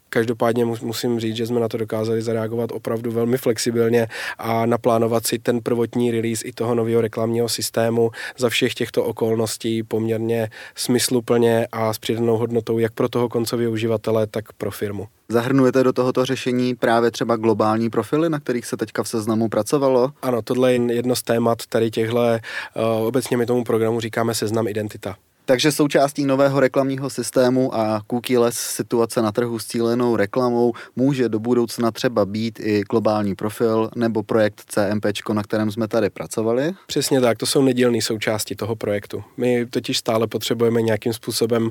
Každopádně 0.10 0.66
musím 0.66 1.20
říct, 1.20 1.36
že 1.36 1.48
jsme 1.48 1.60
na 1.60 1.68
to 1.68 1.78
dokázali 1.78 2.22
zareagovat 2.22 2.72
opravdu 2.72 3.12
velmi 3.12 3.38
flexibilně 3.38 4.08
a 4.38 4.66
naplánovat 4.66 5.28
si 5.28 5.40
ten 5.40 5.62
prvotní 5.62 6.12
release 6.12 6.48
i 6.48 6.52
toho 6.52 6.76
nového 6.76 7.02
reklamního 7.02 7.50
systému 7.50 8.12
za 8.38 8.50
všech 8.50 8.74
těchto 8.74 9.04
okolností 9.04 9.84
poměrně 9.84 10.50
smysluplně 10.76 11.68
a 11.72 11.94
s 11.94 12.00
přidanou 12.00 12.38
hodnotou 12.38 12.80
jak 12.80 12.94
pro 12.94 13.10
toho 13.10 13.30
koncového 13.30 13.72
uživatele, 13.72 14.28
tak 14.28 14.54
pro 14.54 14.72
firmu. 14.72 15.08
Zahrnujete 15.30 15.84
do 15.84 15.94
tohoto 15.94 16.26
řešení 16.26 16.76
právě 16.76 17.12
třeba 17.12 17.36
globální 17.36 17.90
profily, 17.90 18.30
na 18.30 18.40
kterých 18.40 18.66
se 18.66 18.78
teďka 18.78 19.04
v 19.04 19.08
seznamu 19.08 19.50
pracovalo? 19.50 20.12
Ano, 20.22 20.42
tohle 20.42 20.74
je 20.74 20.94
jedno 20.94 21.16
z 21.16 21.24
témat 21.24 21.58
tady 21.70 21.92
těchto, 21.92 22.18
uh, 22.18 23.08
obecně 23.08 23.38
my 23.38 23.46
tomu 23.46 23.64
programu 23.64 24.00
říkáme 24.00 24.34
seznam 24.34 24.68
identita. 24.68 25.16
Takže 25.50 25.72
součástí 25.72 26.26
nového 26.26 26.60
reklamního 26.60 27.10
systému 27.10 27.76
a 27.76 28.02
cookieless 28.08 28.58
situace 28.58 29.22
na 29.22 29.32
trhu 29.32 29.60
s 29.60 29.66
cílenou 29.66 30.16
reklamou 30.16 30.74
může 30.96 31.30
do 31.30 31.40
budoucna 31.40 31.92
třeba 31.92 32.26
být 32.26 32.60
i 32.60 32.84
globální 32.90 33.36
profil 33.36 33.90
nebo 33.96 34.24
projekt 34.24 34.64
CMP, 34.68 35.06
na 35.34 35.44
kterém 35.44 35.72
jsme 35.72 35.88
tady 35.88 36.10
pracovali. 36.10 36.74
Přesně 36.88 37.22
tak, 37.22 37.38
to 37.38 37.46
jsou 37.46 37.62
nedílné 37.62 38.02
součásti 38.02 38.56
toho 38.56 38.76
projektu. 38.76 39.24
My 39.38 39.66
totiž 39.66 39.98
stále 39.98 40.28
potřebujeme 40.28 40.82
nějakým 40.82 41.14
způsobem 41.14 41.64
uh, 41.64 41.70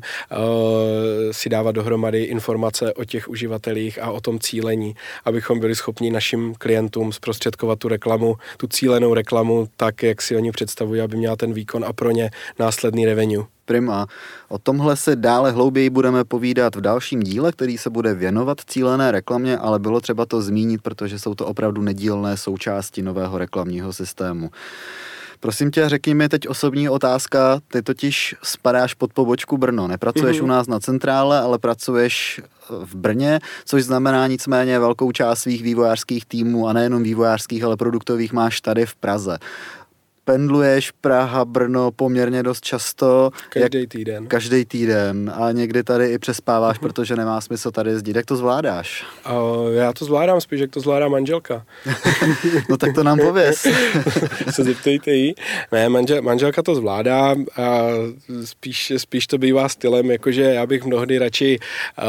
si 1.31 1.49
dávat 1.49 1.73
dohromady 1.73 2.23
informace 2.23 2.95
o 2.95 3.05
těch 3.05 3.29
uživatelích 3.29 4.03
a 4.03 4.11
o 4.11 4.21
tom 4.21 4.39
cílení, 4.39 4.95
abychom 5.25 5.61
byli 5.61 5.75
schopni 5.75 6.11
našim 6.11 6.55
klientům 6.55 7.13
zprostředkovat 7.13 7.79
tu 7.79 7.89
reklamu, 7.89 8.37
tu 8.57 8.67
cílenou 8.67 9.15
reklamu 9.15 9.69
tak, 9.77 10.03
jak 10.03 10.23
si 10.23 10.37
oni 10.37 10.53
představují, 10.53 11.01
aby 11.01 11.17
měla 11.17 11.37
ten 11.37 11.53
výkon 11.53 11.85
a 11.85 11.93
pro 11.93 12.11
ně 12.11 12.31
následný 12.59 13.07
revenue. 13.07 13.45
Prima. 13.69 14.07
O 14.49 14.59
tomhle 14.59 14.97
si 14.97 15.17
dále 15.17 15.51
hlouběji 15.51 15.91
budeme 15.91 16.25
povídat 16.25 16.77
v 16.77 16.81
dalším 16.81 17.21
díle, 17.23 17.53
který 17.53 17.79
se 17.79 17.91
bude 17.91 18.15
věnovat 18.15 18.61
cílené 18.67 19.13
reklamě, 19.13 19.59
ale 19.59 19.79
bylo 19.79 20.01
třeba 20.01 20.27
to 20.27 20.43
zmínit, 20.43 20.83
protože 20.83 21.19
jsou 21.19 21.35
to 21.35 21.47
opravdu 21.47 21.83
nedílné 21.83 22.37
součásti 22.37 23.03
nového 23.03 23.39
reklamního 23.39 23.93
systému. 23.93 24.51
Prosím 25.41 25.71
tě, 25.71 25.89
řekni 25.89 26.15
mi 26.15 26.29
teď 26.29 26.49
osobní 26.49 26.89
otázka. 26.89 27.61
Ty 27.73 27.83
totiž 27.83 28.35
spadáš 28.43 28.95
pod 28.95 29.13
pobočku 29.13 29.59
Brno. 29.59 29.89
Nepracuješ 29.89 30.41
mm-hmm. 30.41 30.45
u 30.45 30.47
nás 30.47 30.67
na 30.67 30.81
centrále, 30.81 31.41
ale 31.41 31.59
pracuješ 31.59 32.41
v 32.71 32.95
Brně, 32.95 33.41
což 33.65 33.85
znamená 33.85 34.27
nicméně 34.27 34.79
velkou 34.79 35.13
část 35.13 35.41
svých 35.41 35.63
vývojářských 35.63 36.27
týmů 36.27 36.69
a 36.69 36.73
nejenom 36.73 37.03
vývojářských, 37.03 37.65
ale 37.65 37.77
produktových 37.77 38.33
máš 38.33 38.61
tady 38.61 38.87
v 38.87 38.95
Praze 38.95 39.39
pendluješ 40.29 40.91
Praha, 40.91 41.45
Brno 41.45 41.91
poměrně 41.91 42.43
dost 42.43 42.65
často. 42.65 43.31
Každý 43.49 43.87
týden. 43.87 44.27
Každý 44.27 44.65
týden 44.65 45.33
a 45.35 45.53
někdy 45.53 45.83
tady 45.83 46.07
i 46.07 46.19
přespáváš, 46.19 46.79
protože 46.79 47.17
nemá 47.17 47.41
smysl 47.41 47.71
tady 47.71 47.91
jezdit. 47.91 48.17
Jak 48.17 48.27
to 48.27 48.37
zvládáš? 48.37 49.07
Uh, 49.31 49.73
já 49.75 49.93
to 49.93 50.05
zvládám 50.05 50.41
spíš, 50.41 50.61
jak 50.61 50.71
to 50.71 50.81
zvládá 50.81 51.09
manželka. 51.09 51.65
no 52.69 52.77
tak 52.77 52.95
to 52.95 53.03
nám 53.03 53.19
pověz. 53.19 53.67
Se 54.51 54.65
zeptejte 54.65 55.11
jí. 55.11 55.35
Ne, 55.73 55.89
manžel, 55.89 56.23
manželka 56.23 56.63
to 56.63 56.75
zvládá 56.75 57.35
a 57.57 57.89
spíš, 58.45 58.93
spíš 58.97 59.27
to 59.27 59.39
bývá 59.39 59.69
stylem, 59.69 60.11
jakože 60.11 60.43
já 60.43 60.67
bych 60.67 60.85
mnohdy 60.85 61.19
radši 61.19 61.59
uh, 61.99 62.05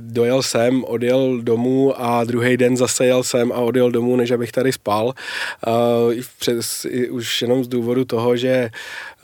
dojel 0.00 0.42
sem, 0.42 0.84
odjel 0.84 1.40
domů 1.42 1.94
a 1.96 2.24
druhý 2.24 2.56
den 2.56 2.76
zase 2.76 3.06
jel 3.06 3.22
sem 3.22 3.52
a 3.52 3.56
odjel 3.56 3.90
domů, 3.90 4.16
než 4.16 4.30
abych 4.30 4.52
tady 4.52 4.72
spal. 4.72 5.06
Uh, 5.66 6.14
přes, 6.38 6.86
i 6.88 7.10
už 7.10 7.21
už 7.22 7.42
jenom 7.42 7.64
z 7.64 7.68
důvodu 7.68 8.04
toho, 8.04 8.36
že 8.36 8.70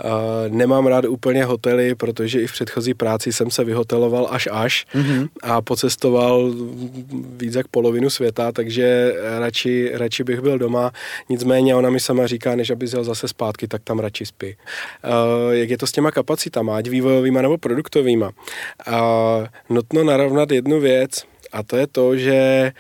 uh, 0.05 0.11
nemám 0.49 0.87
rád 0.87 1.05
úplně 1.05 1.45
hotely, 1.45 1.95
protože 1.95 2.41
i 2.41 2.47
v 2.47 2.53
předchozí 2.53 2.95
práci 2.95 3.33
jsem 3.33 3.51
se 3.51 3.65
vyhoteloval 3.65 4.29
až 4.31 4.49
až 4.53 4.87
mm-hmm. 4.95 5.29
a 5.43 5.63
pocestoval 5.63 6.55
víc 7.37 7.55
jak 7.55 7.69
polovinu 7.69 8.11
světa, 8.11 8.53
takže 8.53 9.15
radši, 9.39 9.91
radši 9.95 10.25
bych 10.25 10.41
byl 10.41 10.59
doma. 10.59 10.93
Nicméně 11.29 11.75
ona 11.75 11.91
mi 11.91 12.01
sama 12.01 12.27
říká, 12.27 12.57
než 12.57 12.71
aby 12.71 12.87
jel 12.93 13.05
zase 13.05 13.29
zpátky, 13.29 13.69
tak 13.69 13.83
tam 13.85 13.99
radši 13.99 14.27
spí. 14.27 14.57
Uh, 15.05 15.53
jak 15.53 15.71
je 15.71 15.79
to 15.79 15.87
s 15.87 15.93
těma 15.93 16.11
kapacitama, 16.11 16.77
ať 16.77 16.89
vývojovýma 16.89 17.43
nebo 17.43 17.59
produktovýma? 17.59 18.31
Uh, 18.89 19.47
nutno 19.69 20.05
narovnat 20.05 20.51
jednu 20.51 20.81
věc, 20.81 21.25
a 21.53 21.63
to 21.63 21.77
je 21.77 21.87
to, 21.87 22.17
že 22.17 22.73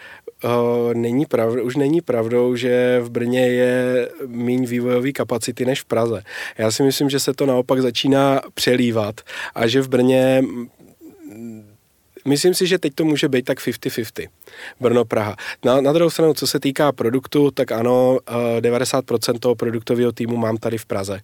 Uh, 0.44 0.94
není 0.94 1.27
pravd, 1.27 1.61
už 1.62 1.77
není 1.77 2.01
pravdou, 2.01 2.57
že 2.57 3.01
v 3.03 3.11
Brně 3.11 3.48
je 3.48 4.09
méně 4.27 4.66
vývojové 4.66 5.12
kapacity 5.12 5.64
než 5.64 5.81
v 5.83 5.85
Praze. 5.85 6.22
Já 6.59 6.70
si 6.70 6.83
myslím, 6.83 7.11
že 7.11 7.20
se 7.20 7.35
to 7.35 7.46
naopak 7.46 7.83
začíná 7.83 8.40
přelívat 8.55 9.20
a 9.55 9.66
že 9.66 9.81
v 9.81 9.88
Brně 9.88 10.42
Myslím 12.24 12.55
si, 12.55 12.66
že 12.66 12.79
teď 12.79 12.94
to 12.94 13.05
může 13.05 13.29
být 13.29 13.44
tak 13.44 13.59
50-50. 13.59 14.29
Brno-Praha. 14.81 15.37
Na, 15.64 15.81
na 15.81 15.92
druhou 15.92 16.11
stranu, 16.11 16.35
co 16.35 16.46
se 16.46 16.61
týká 16.61 16.92
produktu, 16.92 17.51
tak 17.51 17.72
ano, 17.72 18.18
90% 18.61 19.38
toho 19.38 19.55
produktového 19.55 20.12
týmu 20.12 20.37
mám 20.37 20.57
tady 20.57 20.79
v 20.79 20.87
Praze. 20.87 21.20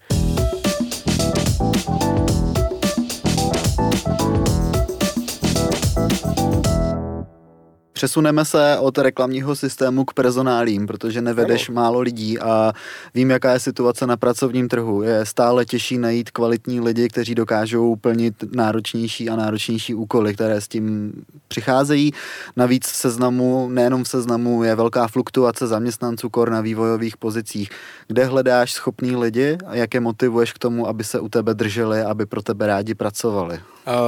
Přesuneme 7.95 8.45
se 8.45 8.79
od 8.79 8.99
reklamního 8.99 9.57
systému 9.57 10.05
k 10.05 10.15
personálím, 10.15 10.87
protože 10.87 11.23
nevedeš 11.23 11.69
ano. 11.69 11.75
málo 11.75 12.01
lidí 12.01 12.39
a 12.39 12.73
vím, 13.15 13.31
jaká 13.31 13.53
je 13.53 13.61
situace 13.61 14.07
na 14.07 14.17
pracovním 14.17 14.69
trhu. 14.69 15.03
Je 15.03 15.27
stále 15.27 15.65
těžší 15.65 15.99
najít 15.99 16.31
kvalitní 16.31 16.81
lidi, 16.81 17.09
kteří 17.09 17.35
dokážou 17.35 17.97
plnit 17.97 18.35
náročnější 18.55 19.31
a 19.31 19.37
náročnější 19.37 19.95
úkoly, 19.95 20.35
které 20.35 20.61
s 20.61 20.69
tím 20.69 21.13
přicházejí. 21.49 22.13
Navíc 22.57 22.87
v 22.87 22.97
seznamu, 22.97 23.69
nejenom 23.69 24.05
v 24.05 24.09
seznamu, 24.09 24.63
je 24.63 24.75
velká 24.75 25.09
fluktuace 25.09 25.67
zaměstnanců 25.67 26.31
kor 26.31 26.51
na 26.51 26.61
vývojových 26.61 27.17
pozicích. 27.17 27.71
Kde 28.07 28.25
hledáš 28.25 28.73
schopný 28.73 29.17
lidi 29.17 29.59
a 29.67 29.75
jak 29.75 29.95
je 29.95 30.01
motivuješ 30.01 30.53
k 30.53 30.59
tomu, 30.59 30.89
aby 30.89 31.05
se 31.05 31.21
u 31.21 31.29
tebe 31.29 31.55
drželi, 31.55 32.03
aby 32.03 32.27
pro 32.27 32.43
tebe 32.43 32.67
rádi 32.67 32.95
pracovali? 32.95 33.61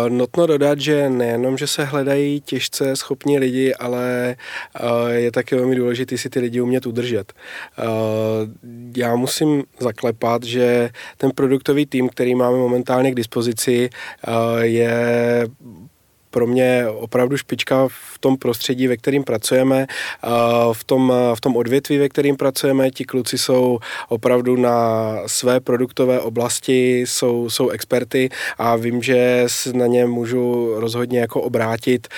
Notno 0.09 0.47
dodat, 0.47 0.81
že 0.81 1.11
nejenom, 1.11 1.59
že 1.59 1.67
se 1.67 1.85
hledají 1.85 2.41
těžce 2.41 2.97
schopní 2.97 3.39
lidi, 3.39 3.75
ale 3.75 4.37
je 5.11 5.33
také 5.33 5.57
velmi 5.57 5.77
důležité 5.77 6.19
si 6.19 6.31
ty 6.31 6.41
lidi 6.41 6.61
umět 6.61 6.87
udržet. 6.87 7.33
Já 8.97 9.17
musím 9.17 9.65
zaklepat, 9.81 10.43
že 10.43 10.91
ten 11.17 11.31
produktový 11.31 11.87
tým, 11.87 12.09
který 12.09 12.35
máme 12.35 12.57
momentálně 12.57 13.12
k 13.12 13.15
dispozici, 13.15 13.91
je 14.61 15.47
pro 16.37 16.46
mě 16.46 16.85
opravdu 16.88 17.37
špička 17.37 17.88
v 17.88 18.18
tom 18.20 18.37
prostředí, 18.37 18.87
ve 18.87 18.96
kterým 18.96 19.25
pracujeme, 19.25 19.87
v 20.72 20.85
tom, 20.85 21.12
v 21.35 21.40
tom 21.40 21.57
odvětví, 21.57 21.99
ve 21.99 22.09
kterým 22.09 22.37
pracujeme. 22.37 22.90
Ti 22.90 23.05
kluci 23.05 23.38
jsou 23.38 23.79
opravdu 24.09 24.57
na 24.57 24.79
své 25.27 25.61
produktové 25.61 26.20
oblasti, 26.20 27.01
jsou, 27.01 27.51
jsou 27.51 27.68
experty 27.68 28.29
a 28.59 28.77
vím, 28.77 29.03
že 29.03 29.44
se 29.46 29.72
na 29.72 29.87
ně 29.87 30.07
můžu 30.07 30.75
rozhodně 30.77 31.18
jako 31.18 31.40
obrátit 31.40 32.09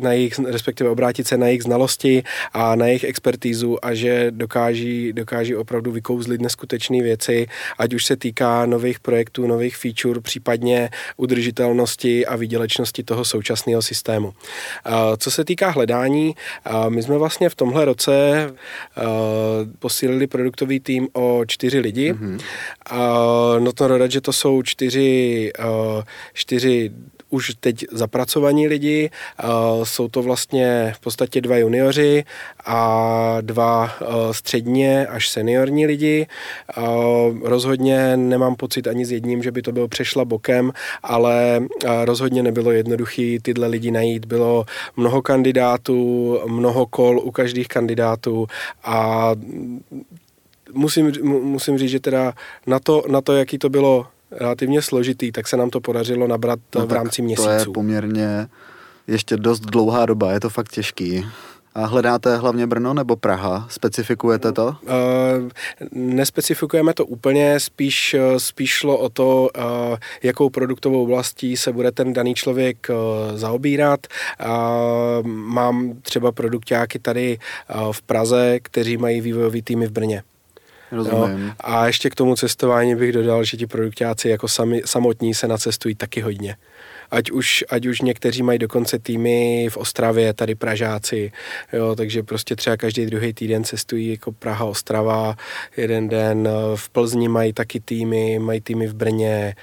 na 0.00 0.12
jejich, 0.12 0.38
respektive 0.38 0.90
obrátit 0.90 1.26
se 1.26 1.36
na 1.36 1.46
jejich 1.46 1.62
znalosti 1.62 2.22
a 2.52 2.74
na 2.74 2.86
jejich 2.86 3.04
expertízu 3.04 3.84
a 3.84 3.94
že 3.94 4.30
dokáží, 4.30 5.12
dokáží 5.12 5.56
opravdu 5.56 5.92
vykouzlit 5.92 6.40
neskutečné 6.40 7.02
věci, 7.02 7.46
ať 7.78 7.94
už 7.94 8.04
se 8.04 8.16
týká 8.16 8.66
nových 8.66 9.00
projektů, 9.00 9.46
nových 9.46 9.76
feature, 9.76 10.20
případně 10.20 10.90
udržitelnosti 11.16 12.09
rychlosti 12.10 12.26
a 12.26 12.36
výdělečnosti 12.36 13.02
toho 13.02 13.24
současného 13.24 13.82
systému. 13.82 14.32
Co 15.18 15.30
se 15.30 15.44
týká 15.44 15.70
hledání, 15.70 16.34
my 16.88 17.02
jsme 17.02 17.18
vlastně 17.18 17.48
v 17.48 17.54
tomhle 17.54 17.84
roce 17.84 18.12
posílili 19.78 20.26
produktový 20.26 20.80
tým 20.80 21.08
o 21.12 21.42
čtyři 21.46 21.78
lidi. 21.78 22.12
Mm-hmm. 22.12 22.38
Nutno 23.58 23.88
dodat, 23.88 24.10
že 24.10 24.20
to 24.20 24.32
jsou 24.32 24.62
čtyři, 24.62 25.52
čtyři 26.34 26.90
už 27.30 27.54
teď 27.60 27.84
zapracovaní 27.92 28.68
lidi. 28.68 29.10
Jsou 29.82 30.08
to 30.08 30.22
vlastně 30.22 30.92
v 30.96 31.00
podstatě 31.00 31.40
dva 31.40 31.56
junioři 31.56 32.24
a 32.66 33.38
dva 33.40 33.90
středně 34.32 35.06
až 35.06 35.28
seniorní 35.28 35.86
lidi. 35.86 36.26
Rozhodně 37.42 38.16
nemám 38.16 38.54
pocit 38.54 38.86
ani 38.86 39.06
s 39.06 39.12
jedním, 39.12 39.42
že 39.42 39.52
by 39.52 39.62
to 39.62 39.72
bylo 39.72 39.88
přešla 39.88 40.24
bokem, 40.24 40.72
ale 41.02 41.62
rozhodně 42.04 42.42
nebylo 42.42 42.70
jednoduché 42.70 43.38
tyhle 43.42 43.66
lidi 43.66 43.90
najít. 43.90 44.24
Bylo 44.24 44.64
mnoho 44.96 45.22
kandidátů, 45.22 46.38
mnoho 46.46 46.86
kol 46.86 47.20
u 47.24 47.30
každých 47.30 47.68
kandidátů 47.68 48.46
a 48.84 49.30
musím, 50.72 51.12
musím 51.24 51.78
říct, 51.78 51.90
že 51.90 52.00
teda 52.00 52.32
na 52.66 52.78
to, 52.78 53.04
na 53.08 53.20
to, 53.20 53.36
jaký 53.36 53.58
to 53.58 53.68
bylo 53.68 54.06
relativně 54.30 54.82
složitý, 54.82 55.32
tak 55.32 55.48
se 55.48 55.56
nám 55.56 55.70
to 55.70 55.80
podařilo 55.80 56.26
nabrat 56.26 56.58
no 56.74 56.86
v 56.86 56.92
rámci 56.92 57.22
měsíců. 57.22 57.48
To 57.48 57.52
je 57.52 57.64
poměrně 57.74 58.48
ještě 59.06 59.36
dost 59.36 59.60
dlouhá 59.60 60.06
doba, 60.06 60.32
je 60.32 60.40
to 60.40 60.50
fakt 60.50 60.72
těžký. 60.72 61.26
A 61.74 61.86
hledáte 61.86 62.36
hlavně 62.36 62.66
Brno 62.66 62.94
nebo 62.94 63.16
Praha? 63.16 63.66
Specifikujete 63.70 64.52
to? 64.52 64.76
Uh, 64.82 65.48
nespecifikujeme 65.92 66.94
to 66.94 67.06
úplně, 67.06 67.60
spíš, 67.60 68.16
spíš 68.38 68.70
šlo 68.70 68.98
o 68.98 69.08
to, 69.08 69.48
uh, 69.58 69.96
jakou 70.22 70.50
produktovou 70.50 71.02
oblastí 71.02 71.56
se 71.56 71.72
bude 71.72 71.92
ten 71.92 72.12
daný 72.12 72.34
člověk 72.34 72.86
uh, 72.90 72.96
zaobírat. 73.38 74.06
Uh, 74.40 75.26
mám 75.26 75.94
třeba 76.02 76.32
produktáky 76.32 76.98
tady 76.98 77.38
uh, 77.74 77.92
v 77.92 78.02
Praze, 78.02 78.60
kteří 78.62 78.96
mají 78.96 79.20
vývojový 79.20 79.62
týmy 79.62 79.86
v 79.86 79.92
Brně. 79.92 80.22
Rozumím. 80.92 81.46
Jo. 81.46 81.52
A 81.60 81.86
ještě 81.86 82.10
k 82.10 82.14
tomu 82.14 82.36
cestování 82.36 82.96
bych 82.96 83.12
dodal, 83.12 83.44
že 83.44 83.56
ti 83.56 83.66
produktáci 83.66 84.28
jako 84.28 84.48
sami, 84.48 84.82
samotní 84.84 85.34
se 85.34 85.48
nacestují 85.48 85.94
taky 85.94 86.20
hodně. 86.20 86.56
Ať 87.10 87.30
už, 87.30 87.64
ať 87.68 87.86
už 87.86 88.00
někteří 88.00 88.42
mají 88.42 88.58
dokonce 88.58 88.98
týmy 88.98 89.68
v 89.70 89.76
Ostravě, 89.76 90.34
tady 90.34 90.54
Pražáci, 90.54 91.32
jo, 91.72 91.94
takže 91.96 92.22
prostě 92.22 92.56
třeba 92.56 92.76
každý 92.76 93.06
druhý 93.06 93.32
týden 93.32 93.64
cestují 93.64 94.10
jako 94.10 94.32
Praha, 94.32 94.64
Ostrava, 94.64 95.36
jeden 95.76 96.08
den 96.08 96.48
v 96.74 96.90
Plzni 96.90 97.28
mají 97.28 97.52
taky 97.52 97.80
týmy, 97.80 98.38
mají 98.38 98.60
týmy 98.60 98.86
v 98.86 98.94
Brně, 98.94 99.54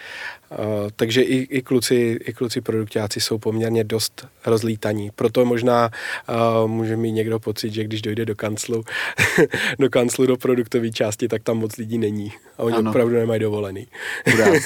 Uh, 0.49 0.89
takže 0.95 1.21
i, 1.21 1.35
i, 1.35 1.61
kluci, 1.61 2.19
i 2.25 2.33
kluci 2.33 2.61
produktáci 2.61 3.21
jsou 3.21 3.37
poměrně 3.37 3.83
dost 3.83 4.27
rozlítaní. 4.45 5.09
Proto 5.15 5.45
možná 5.45 5.89
uh, 6.29 6.67
může 6.67 6.97
mít 6.97 7.11
někdo 7.11 7.39
pocit, 7.39 7.73
že 7.73 7.83
když 7.83 8.01
dojde 8.01 8.25
do 8.25 8.35
kanclu, 8.35 8.83
do 9.79 9.89
kanclu 9.89 10.25
do 10.25 10.37
produktové 10.37 10.89
části, 10.89 11.27
tak 11.27 11.43
tam 11.43 11.57
moc 11.57 11.77
lidí 11.77 11.97
není. 11.97 12.33
A 12.57 12.63
oni 12.63 12.75
ano. 12.75 12.91
opravdu 12.91 13.15
nemají 13.15 13.39
dovolený. 13.39 13.87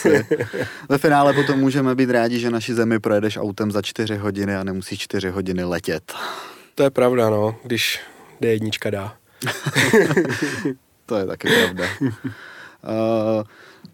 Ve 0.90 0.98
finále 0.98 1.34
potom 1.34 1.60
můžeme 1.60 1.96
být 1.96 2.10
rádi, 2.10 2.40
že 2.40 2.50
naši 2.50 2.74
zemi 2.74 3.00
projedeš 3.00 3.38
autem 3.38 3.72
za 3.72 3.82
čtyři 3.82 4.16
hodiny 4.16 4.56
a 4.56 4.64
nemusíš 4.64 5.00
čtyři 5.00 5.30
hodiny 5.30 5.64
letět. 5.64 6.14
To 6.76 6.84
je 6.84 6.90
pravda, 6.90 7.30
no, 7.30 7.56
když 7.64 8.00
D1 8.42 8.90
dá. 8.90 9.16
to 11.06 11.16
je 11.16 11.26
taky 11.26 11.48
pravda. 11.48 11.86
Uh, 12.02 13.44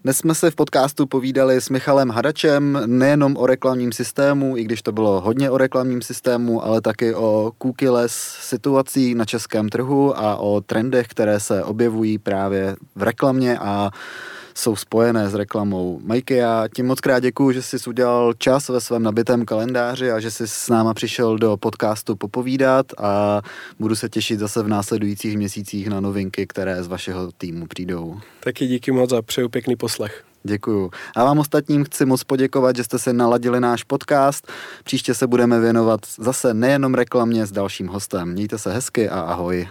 dnes 0.08 0.18
jsme 0.18 0.34
se 0.34 0.50
v 0.50 0.54
podcastu 0.54 1.06
povídali 1.06 1.60
s 1.60 1.70
Michalem 1.70 2.10
Hadačem 2.10 2.80
nejenom 2.86 3.36
o 3.36 3.46
reklamním 3.46 3.92
systému, 3.92 4.56
i 4.56 4.64
když 4.64 4.82
to 4.82 4.92
bylo 4.92 5.20
hodně 5.20 5.50
o 5.50 5.58
reklamním 5.58 6.02
systému, 6.02 6.64
ale 6.64 6.80
taky 6.80 7.14
o 7.14 7.52
cookie-less 7.58 8.36
situací 8.40 9.14
na 9.14 9.24
českém 9.24 9.68
trhu 9.68 10.18
a 10.18 10.36
o 10.36 10.60
trendech, 10.60 11.08
které 11.08 11.40
se 11.40 11.64
objevují 11.64 12.18
právě 12.18 12.76
v 12.96 13.02
reklamě 13.02 13.58
a 13.58 13.90
jsou 14.58 14.76
spojené 14.76 15.30
s 15.30 15.34
reklamou. 15.34 16.00
Majky, 16.04 16.34
já 16.34 16.68
ti 16.74 16.82
moc 16.82 17.00
krát 17.00 17.20
děkuju, 17.20 17.52
že 17.52 17.62
jsi 17.62 17.76
udělal 17.88 18.34
čas 18.38 18.68
ve 18.68 18.80
svém 18.80 19.02
nabitém 19.02 19.44
kalendáři 19.44 20.10
a 20.10 20.20
že 20.20 20.30
jsi 20.30 20.48
s 20.48 20.68
náma 20.68 20.94
přišel 20.94 21.38
do 21.38 21.56
podcastu 21.56 22.16
popovídat 22.16 22.86
a 22.98 23.42
budu 23.78 23.96
se 23.96 24.08
těšit 24.08 24.38
zase 24.38 24.62
v 24.62 24.68
následujících 24.68 25.36
měsících 25.36 25.88
na 25.88 26.00
novinky, 26.00 26.46
které 26.46 26.82
z 26.82 26.86
vašeho 26.86 27.32
týmu 27.32 27.66
přijdou. 27.66 28.20
Taky 28.40 28.66
díky 28.66 28.92
moc 28.92 29.12
a 29.12 29.22
přeju 29.22 29.48
pěkný 29.48 29.76
poslech. 29.76 30.24
Děkuju. 30.42 30.90
A 31.16 31.24
vám 31.24 31.38
ostatním 31.38 31.84
chci 31.84 32.06
moc 32.06 32.24
poděkovat, 32.24 32.76
že 32.76 32.84
jste 32.84 32.98
se 32.98 33.12
naladili 33.12 33.60
náš 33.60 33.84
podcast. 33.84 34.48
Příště 34.84 35.14
se 35.14 35.26
budeme 35.26 35.60
věnovat 35.60 36.00
zase 36.18 36.54
nejenom 36.54 36.94
reklamě 36.94 37.46
s 37.46 37.52
dalším 37.52 37.86
hostem. 37.86 38.32
Mějte 38.32 38.58
se 38.58 38.72
hezky 38.72 39.08
a 39.08 39.20
ahoj. 39.20 39.68